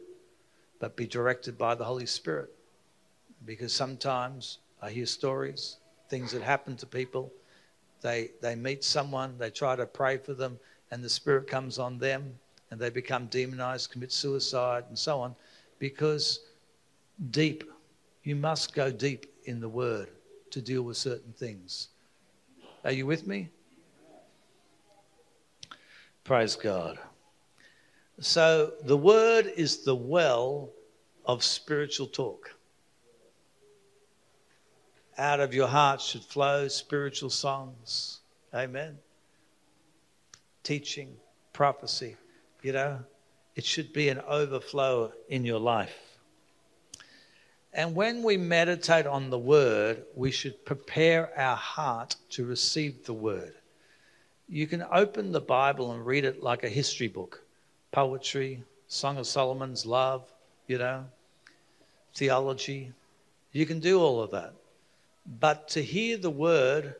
But 0.79 0.95
be 0.95 1.05
directed 1.05 1.55
by 1.55 1.75
the 1.75 1.83
Holy 1.83 2.07
Spirit. 2.07 2.49
Because 3.45 3.71
sometimes 3.71 4.57
I 4.81 4.89
hear 4.89 5.05
stories, 5.05 5.77
things 6.09 6.31
that 6.31 6.41
happen 6.41 6.75
to 6.77 6.87
people. 6.87 7.31
They, 8.01 8.31
they 8.41 8.55
meet 8.55 8.83
someone, 8.83 9.37
they 9.37 9.51
try 9.51 9.75
to 9.75 9.85
pray 9.85 10.17
for 10.17 10.33
them, 10.33 10.57
and 10.89 11.03
the 11.03 11.09
Spirit 11.09 11.47
comes 11.47 11.77
on 11.77 11.99
them, 11.99 12.33
and 12.71 12.79
they 12.79 12.89
become 12.89 13.27
demonized, 13.27 13.91
commit 13.91 14.11
suicide, 14.11 14.85
and 14.89 14.97
so 14.97 15.19
on. 15.19 15.35
Because 15.77 16.39
deep, 17.29 17.65
you 18.23 18.35
must 18.35 18.73
go 18.73 18.91
deep 18.91 19.31
in 19.43 19.59
the 19.59 19.69
Word 19.69 20.09
to 20.49 20.59
deal 20.59 20.81
with 20.81 20.97
certain 20.97 21.33
things. 21.33 21.89
Are 22.83 22.91
you 22.91 23.05
with 23.05 23.27
me? 23.27 23.49
Praise 26.23 26.55
God. 26.55 26.97
So 28.19 28.73
the 28.81 28.95
word 28.95 29.51
is 29.57 29.83
the 29.83 29.95
well 29.95 30.69
of 31.25 31.43
spiritual 31.43 32.07
talk. 32.07 32.51
Out 35.17 35.39
of 35.39 35.53
your 35.53 35.67
heart 35.67 36.01
should 36.01 36.23
flow 36.23 36.67
spiritual 36.67 37.29
songs. 37.29 38.19
Amen. 38.53 38.97
Teaching, 40.63 41.15
prophecy, 41.51 42.15
you 42.61 42.71
know, 42.71 42.99
it 43.55 43.65
should 43.65 43.93
be 43.93 44.09
an 44.09 44.19
overflow 44.27 45.11
in 45.29 45.45
your 45.45 45.59
life. 45.59 45.95
And 47.73 47.95
when 47.95 48.23
we 48.23 48.37
meditate 48.37 49.05
on 49.05 49.29
the 49.29 49.39
word, 49.39 50.03
we 50.15 50.31
should 50.31 50.65
prepare 50.65 51.37
our 51.37 51.57
heart 51.57 52.15
to 52.31 52.45
receive 52.45 53.05
the 53.05 53.13
word. 53.13 53.53
You 54.47 54.67
can 54.67 54.85
open 54.91 55.31
the 55.31 55.41
Bible 55.41 55.91
and 55.91 56.05
read 56.05 56.23
it 56.23 56.41
like 56.41 56.63
a 56.63 56.69
history 56.69 57.09
book 57.09 57.44
poetry, 57.95 58.61
Song 58.89 59.17
of 59.17 59.25
Solomon's 59.25 59.85
love, 59.85 60.29
you 60.67 60.77
know, 60.77 61.05
theology. 62.13 62.91
You 63.53 63.65
can 63.65 63.79
do 63.79 64.01
all 64.01 64.19
of 64.21 64.31
that. 64.31 64.53
But 65.39 65.69
to 65.69 65.81
hear 65.81 66.17
the 66.17 66.29
word 66.29 66.95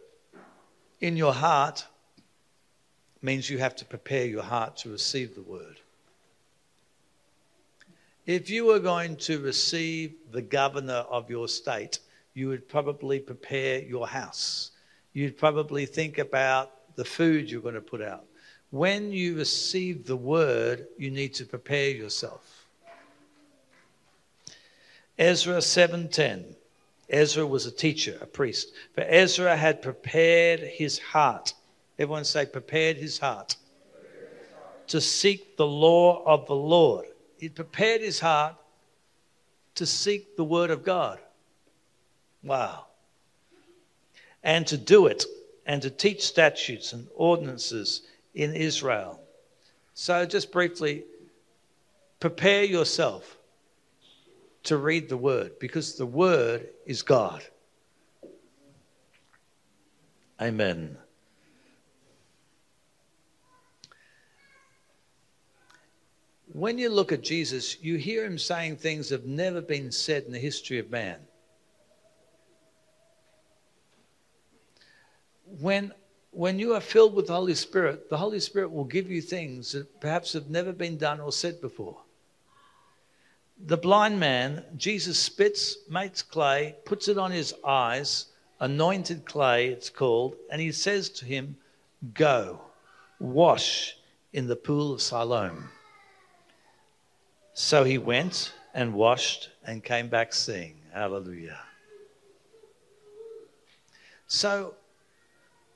in 1.01 1.17
your 1.17 1.33
heart 1.33 1.85
means 3.21 3.49
you 3.49 3.57
have 3.57 3.75
to 3.75 3.83
prepare 3.83 4.25
your 4.25 4.41
heart 4.41 4.77
to 4.77 4.89
receive 4.89 5.35
the 5.35 5.41
word. 5.41 5.81
If 8.25 8.49
you 8.49 8.63
were 8.63 8.79
going 8.79 9.17
to 9.17 9.39
receive 9.41 10.13
the 10.31 10.41
governor 10.41 11.03
of 11.09 11.29
your 11.29 11.49
state, 11.49 11.99
you 12.33 12.47
would 12.47 12.69
probably 12.69 13.19
prepare 13.19 13.81
your 13.81 14.07
house. 14.07 14.71
You'd 15.11 15.37
probably 15.37 15.85
think 15.85 16.19
about 16.19 16.71
the 16.95 17.03
food 17.03 17.51
you're 17.51 17.59
going 17.59 17.75
to 17.75 17.81
put 17.81 18.01
out. 18.01 18.23
When 18.75 19.13
you 19.13 19.37
receive 19.37 20.05
the 20.05 20.17
word, 20.17 20.87
you 20.97 21.09
need 21.09 21.33
to 21.35 21.45
prepare 21.45 21.91
yourself. 21.91 22.67
Ezra 25.17 25.61
7:10. 25.61 26.57
Ezra 27.07 27.47
was 27.47 27.65
a 27.65 27.71
teacher, 27.71 28.17
a 28.19 28.25
priest. 28.25 28.73
For 28.93 29.05
Ezra 29.07 29.55
had 29.55 29.81
prepared 29.81 30.59
his 30.59 30.99
heart. 30.99 31.53
Everyone 31.97 32.25
say 32.25 32.45
prepared 32.45 32.97
his 32.97 33.17
heart. 33.17 33.55
To 34.87 34.99
seek 34.99 35.55
the 35.55 35.65
law 35.65 36.21
of 36.25 36.45
the 36.45 36.55
Lord. 36.55 37.05
He 37.37 37.47
prepared 37.47 38.01
his 38.01 38.19
heart 38.19 38.57
to 39.75 39.85
seek 39.85 40.35
the 40.35 40.43
word 40.43 40.69
of 40.69 40.83
God. 40.83 41.21
Wow. 42.43 42.87
And 44.43 44.67
to 44.67 44.75
do 44.75 45.07
it 45.07 45.23
and 45.65 45.81
to 45.81 45.89
teach 45.89 46.23
statutes 46.23 46.91
and 46.91 47.07
ordinances 47.15 48.01
in 48.35 48.53
Israel. 48.53 49.21
So, 49.93 50.25
just 50.25 50.51
briefly, 50.51 51.05
prepare 52.19 52.63
yourself 52.63 53.37
to 54.63 54.77
read 54.77 55.09
the 55.09 55.17
word 55.17 55.57
because 55.59 55.95
the 55.95 56.05
word 56.05 56.67
is 56.85 57.01
God. 57.01 57.43
Amen. 60.41 60.97
When 66.51 66.77
you 66.77 66.89
look 66.89 67.11
at 67.11 67.21
Jesus, 67.21 67.81
you 67.81 67.97
hear 67.97 68.25
him 68.25 68.37
saying 68.37 68.77
things 68.77 69.09
that 69.09 69.21
have 69.21 69.29
never 69.29 69.61
been 69.61 69.91
said 69.91 70.23
in 70.23 70.31
the 70.31 70.39
history 70.39 70.79
of 70.79 70.89
man. 70.89 71.19
When 75.59 75.93
when 76.35 76.59
you 76.59 76.73
are 76.73 76.81
filled 76.81 77.15
with 77.15 77.27
the 77.27 77.33
Holy 77.33 77.55
Spirit, 77.55 78.09
the 78.09 78.17
Holy 78.17 78.41
Spirit 78.41 78.69
will 78.69 78.83
give 78.83 79.09
you 79.09 79.21
things 79.21 79.71
that 79.71 80.01
perhaps 80.01 80.33
have 80.33 80.49
never 80.49 80.73
been 80.73 80.97
done 80.97 81.21
or 81.21 81.31
said 81.31 81.61
before. 81.61 81.97
The 83.67 83.77
blind 83.77 84.19
man, 84.19 84.65
Jesus 84.75 85.17
spits, 85.17 85.77
makes 85.89 86.21
clay, 86.21 86.75
puts 86.83 87.07
it 87.07 87.17
on 87.17 87.31
his 87.31 87.53
eyes, 87.65 88.25
anointed 88.59 89.23
clay, 89.23 89.67
it's 89.67 89.89
called, 89.89 90.35
and 90.51 90.59
he 90.59 90.73
says 90.73 91.09
to 91.11 91.25
him, 91.25 91.55
Go, 92.13 92.59
wash 93.19 93.95
in 94.33 94.47
the 94.47 94.57
pool 94.57 94.93
of 94.93 95.01
Siloam. 95.01 95.69
So 97.53 97.85
he 97.85 97.97
went 97.97 98.53
and 98.73 98.93
washed 98.93 99.51
and 99.65 99.81
came 99.81 100.09
back 100.09 100.33
seeing. 100.33 100.75
Hallelujah. 100.91 101.59
So 104.27 104.75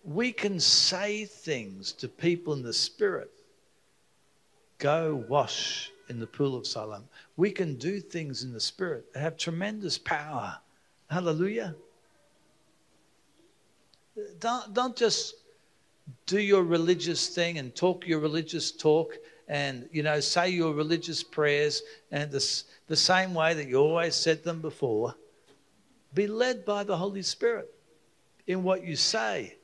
we 0.03 0.31
can 0.31 0.59
say 0.59 1.25
things 1.25 1.91
to 1.93 2.07
people 2.07 2.53
in 2.53 2.63
the 2.63 2.73
spirit. 2.73 3.31
Go 4.77 5.25
wash 5.27 5.91
in 6.09 6.19
the 6.19 6.27
pool 6.27 6.55
of 6.55 6.65
Siloam. 6.65 7.07
We 7.37 7.51
can 7.51 7.75
do 7.75 7.99
things 7.99 8.43
in 8.43 8.53
the 8.53 8.59
spirit 8.59 9.13
that 9.13 9.19
have 9.19 9.37
tremendous 9.37 9.97
power. 9.97 10.57
Hallelujah. 11.09 11.75
Don't, 14.39 14.73
don't 14.73 14.95
just 14.95 15.35
do 16.25 16.39
your 16.39 16.63
religious 16.63 17.27
thing 17.29 17.57
and 17.57 17.75
talk 17.75 18.07
your 18.07 18.19
religious 18.19 18.71
talk 18.71 19.13
and 19.47 19.87
you 19.91 20.03
know 20.03 20.19
say 20.19 20.49
your 20.49 20.73
religious 20.73 21.23
prayers 21.23 21.83
and 22.11 22.31
the, 22.31 22.63
the 22.87 22.95
same 22.95 23.33
way 23.33 23.53
that 23.53 23.67
you 23.67 23.77
always 23.77 24.15
said 24.15 24.43
them 24.43 24.59
before 24.59 25.13
be 26.13 26.27
led 26.27 26.65
by 26.65 26.83
the 26.83 26.95
holy 26.95 27.21
spirit 27.21 27.71
in 28.47 28.63
what 28.63 28.83
you 28.83 28.95
say 28.95 29.55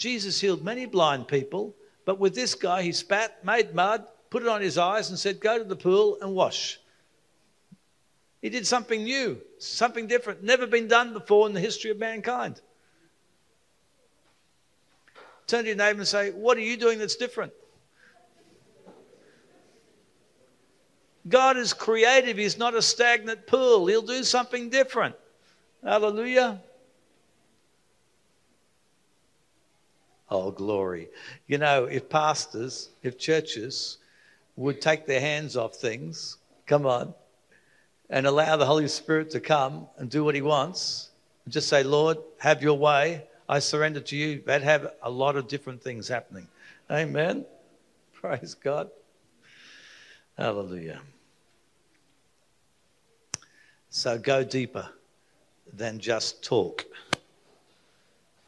Jesus 0.00 0.40
healed 0.40 0.64
many 0.64 0.86
blind 0.86 1.28
people, 1.28 1.74
but 2.06 2.18
with 2.18 2.34
this 2.34 2.54
guy, 2.54 2.80
he 2.80 2.90
spat, 2.90 3.44
made 3.44 3.74
mud, 3.74 4.06
put 4.30 4.42
it 4.42 4.48
on 4.48 4.62
his 4.62 4.78
eyes, 4.78 5.10
and 5.10 5.18
said, 5.18 5.40
Go 5.40 5.58
to 5.58 5.64
the 5.64 5.76
pool 5.76 6.16
and 6.22 6.34
wash. 6.34 6.80
He 8.40 8.48
did 8.48 8.66
something 8.66 9.04
new, 9.04 9.38
something 9.58 10.06
different, 10.06 10.42
never 10.42 10.66
been 10.66 10.88
done 10.88 11.12
before 11.12 11.46
in 11.46 11.52
the 11.52 11.60
history 11.60 11.90
of 11.90 11.98
mankind. 11.98 12.62
Turn 15.46 15.64
to 15.64 15.68
your 15.68 15.76
neighbor 15.76 15.98
and 15.98 16.08
say, 16.08 16.30
What 16.30 16.56
are 16.56 16.62
you 16.62 16.78
doing 16.78 16.98
that's 16.98 17.16
different? 17.16 17.52
God 21.28 21.58
is 21.58 21.74
creative. 21.74 22.38
He's 22.38 22.56
not 22.56 22.74
a 22.74 22.80
stagnant 22.80 23.46
pool. 23.46 23.86
He'll 23.86 24.00
do 24.00 24.24
something 24.24 24.70
different. 24.70 25.14
Hallelujah. 25.84 26.62
Oh, 30.30 30.50
glory. 30.52 31.08
You 31.48 31.58
know, 31.58 31.86
if 31.86 32.08
pastors, 32.08 32.90
if 33.02 33.18
churches 33.18 33.98
would 34.56 34.80
take 34.80 35.06
their 35.06 35.20
hands 35.20 35.56
off 35.56 35.74
things, 35.74 36.36
come 36.66 36.86
on, 36.86 37.14
and 38.08 38.26
allow 38.26 38.56
the 38.56 38.66
Holy 38.66 38.86
Spirit 38.86 39.30
to 39.30 39.40
come 39.40 39.88
and 39.96 40.08
do 40.08 40.22
what 40.22 40.34
He 40.34 40.42
wants, 40.42 41.10
and 41.44 41.52
just 41.52 41.68
say, 41.68 41.82
Lord, 41.82 42.18
have 42.38 42.62
your 42.62 42.78
way. 42.78 43.24
I 43.48 43.58
surrender 43.58 44.00
to 44.00 44.16
you. 44.16 44.42
That'd 44.46 44.62
have 44.62 44.92
a 45.02 45.10
lot 45.10 45.36
of 45.36 45.48
different 45.48 45.82
things 45.82 46.06
happening. 46.06 46.46
Amen. 46.90 47.44
Praise 48.12 48.54
God. 48.54 48.90
Hallelujah. 50.38 51.00
So 53.88 54.16
go 54.18 54.44
deeper 54.44 54.88
than 55.72 55.98
just 55.98 56.44
talk 56.44 56.84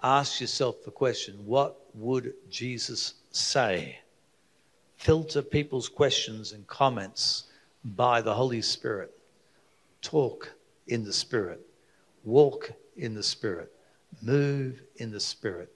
ask 0.02 0.40
yourself 0.40 0.84
the 0.84 0.90
question 0.90 1.34
what 1.46 1.78
would 1.94 2.34
Jesus 2.50 3.14
say? 3.30 3.98
Filter 4.96 5.42
people's 5.42 5.88
questions 5.88 6.52
and 6.52 6.66
comments 6.66 7.44
by 7.84 8.20
the 8.20 8.34
Holy 8.34 8.62
Spirit. 8.62 9.12
Talk 10.00 10.52
in 10.86 11.04
the 11.04 11.12
Spirit. 11.12 11.60
Walk 12.24 12.72
in 12.96 13.14
the 13.14 13.22
Spirit. 13.22 13.72
Move 14.20 14.80
in 14.96 15.10
the 15.10 15.20
Spirit. 15.20 15.72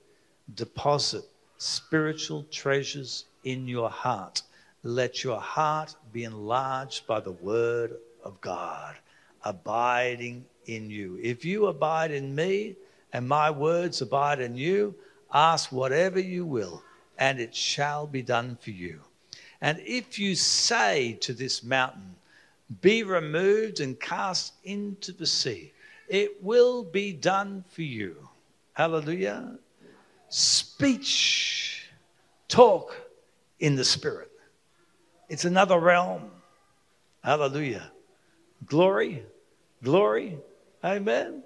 Deposit 0.55 1.25
spiritual 1.59 2.45
treasures 2.51 3.25
in 3.45 3.67
your 3.67 3.91
heart. 3.91 4.43
Let 4.83 5.25
your 5.25 5.41
heart 5.41 5.97
be 6.13 6.25
enlarged 6.25 7.07
by 7.07 7.21
the 7.21 7.33
Word 7.33 7.97
of 8.23 8.41
God, 8.41 8.95
abiding 9.45 10.45
in 10.67 10.91
you. 10.91 11.19
If 11.23 11.45
you 11.45 11.67
abide 11.67 12.11
in 12.11 12.35
me, 12.35 12.77
and 13.13 13.29
my 13.29 13.51
words 13.51 14.03
abide 14.03 14.41
in 14.41 14.57
you, 14.57 14.95
ask 15.33 15.73
whatever 15.73 16.21
you 16.21 16.45
will, 16.45 16.83
and 17.19 17.41
it 17.41 17.55
shall 17.55 18.07
be 18.07 18.23
done 18.23 18.57
for 18.61 18.71
you. 18.71 19.01
And 19.61 19.79
if 19.81 20.19
you 20.19 20.35
say 20.35 21.15
to 21.21 21.33
this 21.33 21.63
mountain, 21.63 22.17
Be 22.81 23.03
removed 23.03 23.81
and 23.81 23.99
cast 23.99 24.55
into 24.65 25.13
the 25.13 25.27
sea, 25.27 25.73
it 26.09 26.43
will 26.43 26.85
be 26.85 27.13
done 27.13 27.65
for 27.69 27.83
you. 27.83 28.29
Hallelujah. 28.75 29.59
Speech, 30.29 31.91
talk 32.49 32.97
in 33.61 33.77
the 33.77 33.85
Spirit. 33.85 34.31
It's 35.29 35.45
another 35.45 35.79
realm. 35.79 36.31
Hallelujah. 37.25 37.91
Glory, 38.67 39.23
glory. 39.83 40.39
Amen. 40.85 41.43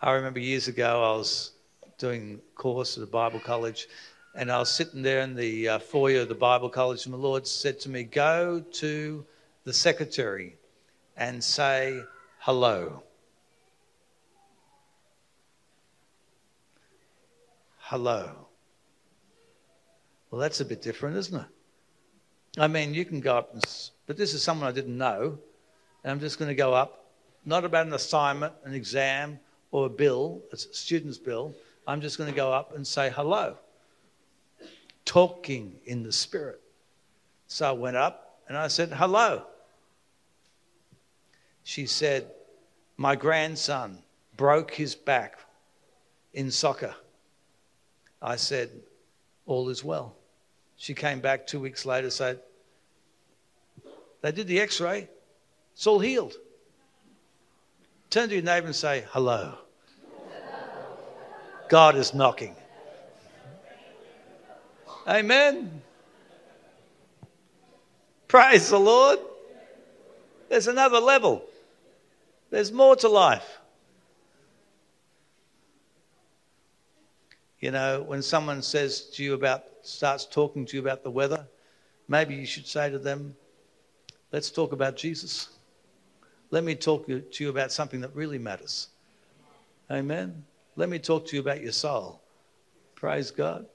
I 0.00 0.12
remember 0.12 0.38
years 0.38 0.68
ago 0.68 1.02
I 1.02 1.16
was 1.16 1.50
doing 1.98 2.40
a 2.40 2.54
course 2.56 2.96
at 2.96 3.02
a 3.02 3.06
Bible 3.06 3.40
college 3.40 3.88
and 4.36 4.52
I 4.52 4.60
was 4.60 4.70
sitting 4.70 5.02
there 5.02 5.22
in 5.22 5.34
the 5.34 5.68
uh, 5.68 5.78
foyer 5.80 6.20
of 6.20 6.28
the 6.28 6.36
Bible 6.36 6.68
college 6.68 7.04
and 7.04 7.12
the 7.12 7.18
Lord 7.18 7.48
said 7.48 7.80
to 7.80 7.88
me, 7.88 8.04
Go 8.04 8.60
to 8.74 9.26
the 9.64 9.72
secretary 9.72 10.54
and 11.16 11.42
say 11.42 12.00
hello. 12.38 13.02
Hello. 17.78 18.46
Well, 20.30 20.40
that's 20.40 20.60
a 20.60 20.64
bit 20.64 20.80
different, 20.80 21.16
isn't 21.16 21.40
it? 21.40 21.46
I 22.56 22.68
mean, 22.68 22.94
you 22.94 23.04
can 23.04 23.18
go 23.18 23.36
up, 23.38 23.52
and, 23.52 23.64
but 24.06 24.16
this 24.16 24.32
is 24.32 24.44
someone 24.44 24.68
I 24.68 24.72
didn't 24.72 24.96
know, 24.96 25.38
and 26.04 26.10
I'm 26.12 26.20
just 26.20 26.38
going 26.38 26.50
to 26.50 26.54
go 26.54 26.72
up, 26.72 27.06
not 27.44 27.64
about 27.64 27.86
an 27.86 27.94
assignment, 27.94 28.52
an 28.64 28.74
exam, 28.74 29.40
or 29.70 29.86
a 29.86 29.90
bill, 29.90 30.42
a 30.52 30.56
student's 30.56 31.18
bill, 31.18 31.54
I'm 31.86 32.00
just 32.00 32.18
going 32.18 32.30
to 32.30 32.36
go 32.36 32.52
up 32.52 32.74
and 32.74 32.86
say 32.86 33.10
hello. 33.10 33.56
Talking 35.04 35.74
in 35.86 36.02
the 36.02 36.12
Spirit. 36.12 36.60
So 37.46 37.68
I 37.68 37.72
went 37.72 37.96
up 37.96 38.40
and 38.48 38.56
I 38.56 38.68
said, 38.68 38.90
Hello. 38.92 39.42
She 41.64 41.86
said, 41.86 42.30
My 42.96 43.16
grandson 43.16 43.98
broke 44.36 44.72
his 44.72 44.94
back 44.94 45.38
in 46.34 46.50
soccer. 46.50 46.94
I 48.20 48.36
said, 48.36 48.70
All 49.46 49.68
is 49.70 49.82
well. 49.82 50.14
She 50.76 50.94
came 50.94 51.20
back 51.20 51.46
two 51.46 51.60
weeks 51.60 51.86
later, 51.86 52.10
said, 52.10 52.40
They 54.20 54.32
did 54.32 54.46
the 54.46 54.60
x 54.60 54.80
ray, 54.80 55.08
it's 55.72 55.86
all 55.86 55.98
healed. 55.98 56.34
Turn 58.10 58.28
to 58.28 58.34
your 58.34 58.44
neighbor 58.44 58.66
and 58.66 58.76
say, 58.76 59.04
Hello. 59.10 59.54
God 61.68 61.96
is 61.96 62.14
knocking. 62.14 62.56
Amen. 65.06 65.82
Praise 68.26 68.70
the 68.70 68.78
Lord. 68.78 69.18
There's 70.48 70.66
another 70.66 70.98
level, 70.98 71.44
there's 72.50 72.72
more 72.72 72.96
to 72.96 73.08
life. 73.08 73.58
You 77.60 77.72
know, 77.72 78.02
when 78.06 78.22
someone 78.22 78.62
says 78.62 79.10
to 79.14 79.24
you 79.24 79.34
about, 79.34 79.64
starts 79.82 80.24
talking 80.24 80.64
to 80.66 80.76
you 80.76 80.82
about 80.82 81.02
the 81.02 81.10
weather, 81.10 81.46
maybe 82.06 82.34
you 82.34 82.46
should 82.46 82.66
say 82.66 82.88
to 82.88 82.98
them, 82.98 83.34
let's 84.30 84.50
talk 84.50 84.72
about 84.72 84.96
Jesus. 84.96 85.48
Let 86.50 86.64
me 86.64 86.74
talk 86.74 87.06
to 87.06 87.24
you 87.38 87.50
about 87.50 87.72
something 87.72 88.00
that 88.00 88.14
really 88.14 88.38
matters. 88.38 88.88
Amen. 89.90 90.44
Let 90.76 90.88
me 90.88 90.98
talk 90.98 91.26
to 91.26 91.36
you 91.36 91.42
about 91.42 91.62
your 91.62 91.72
soul. 91.72 92.22
Praise 92.94 93.30
God. 93.30 93.66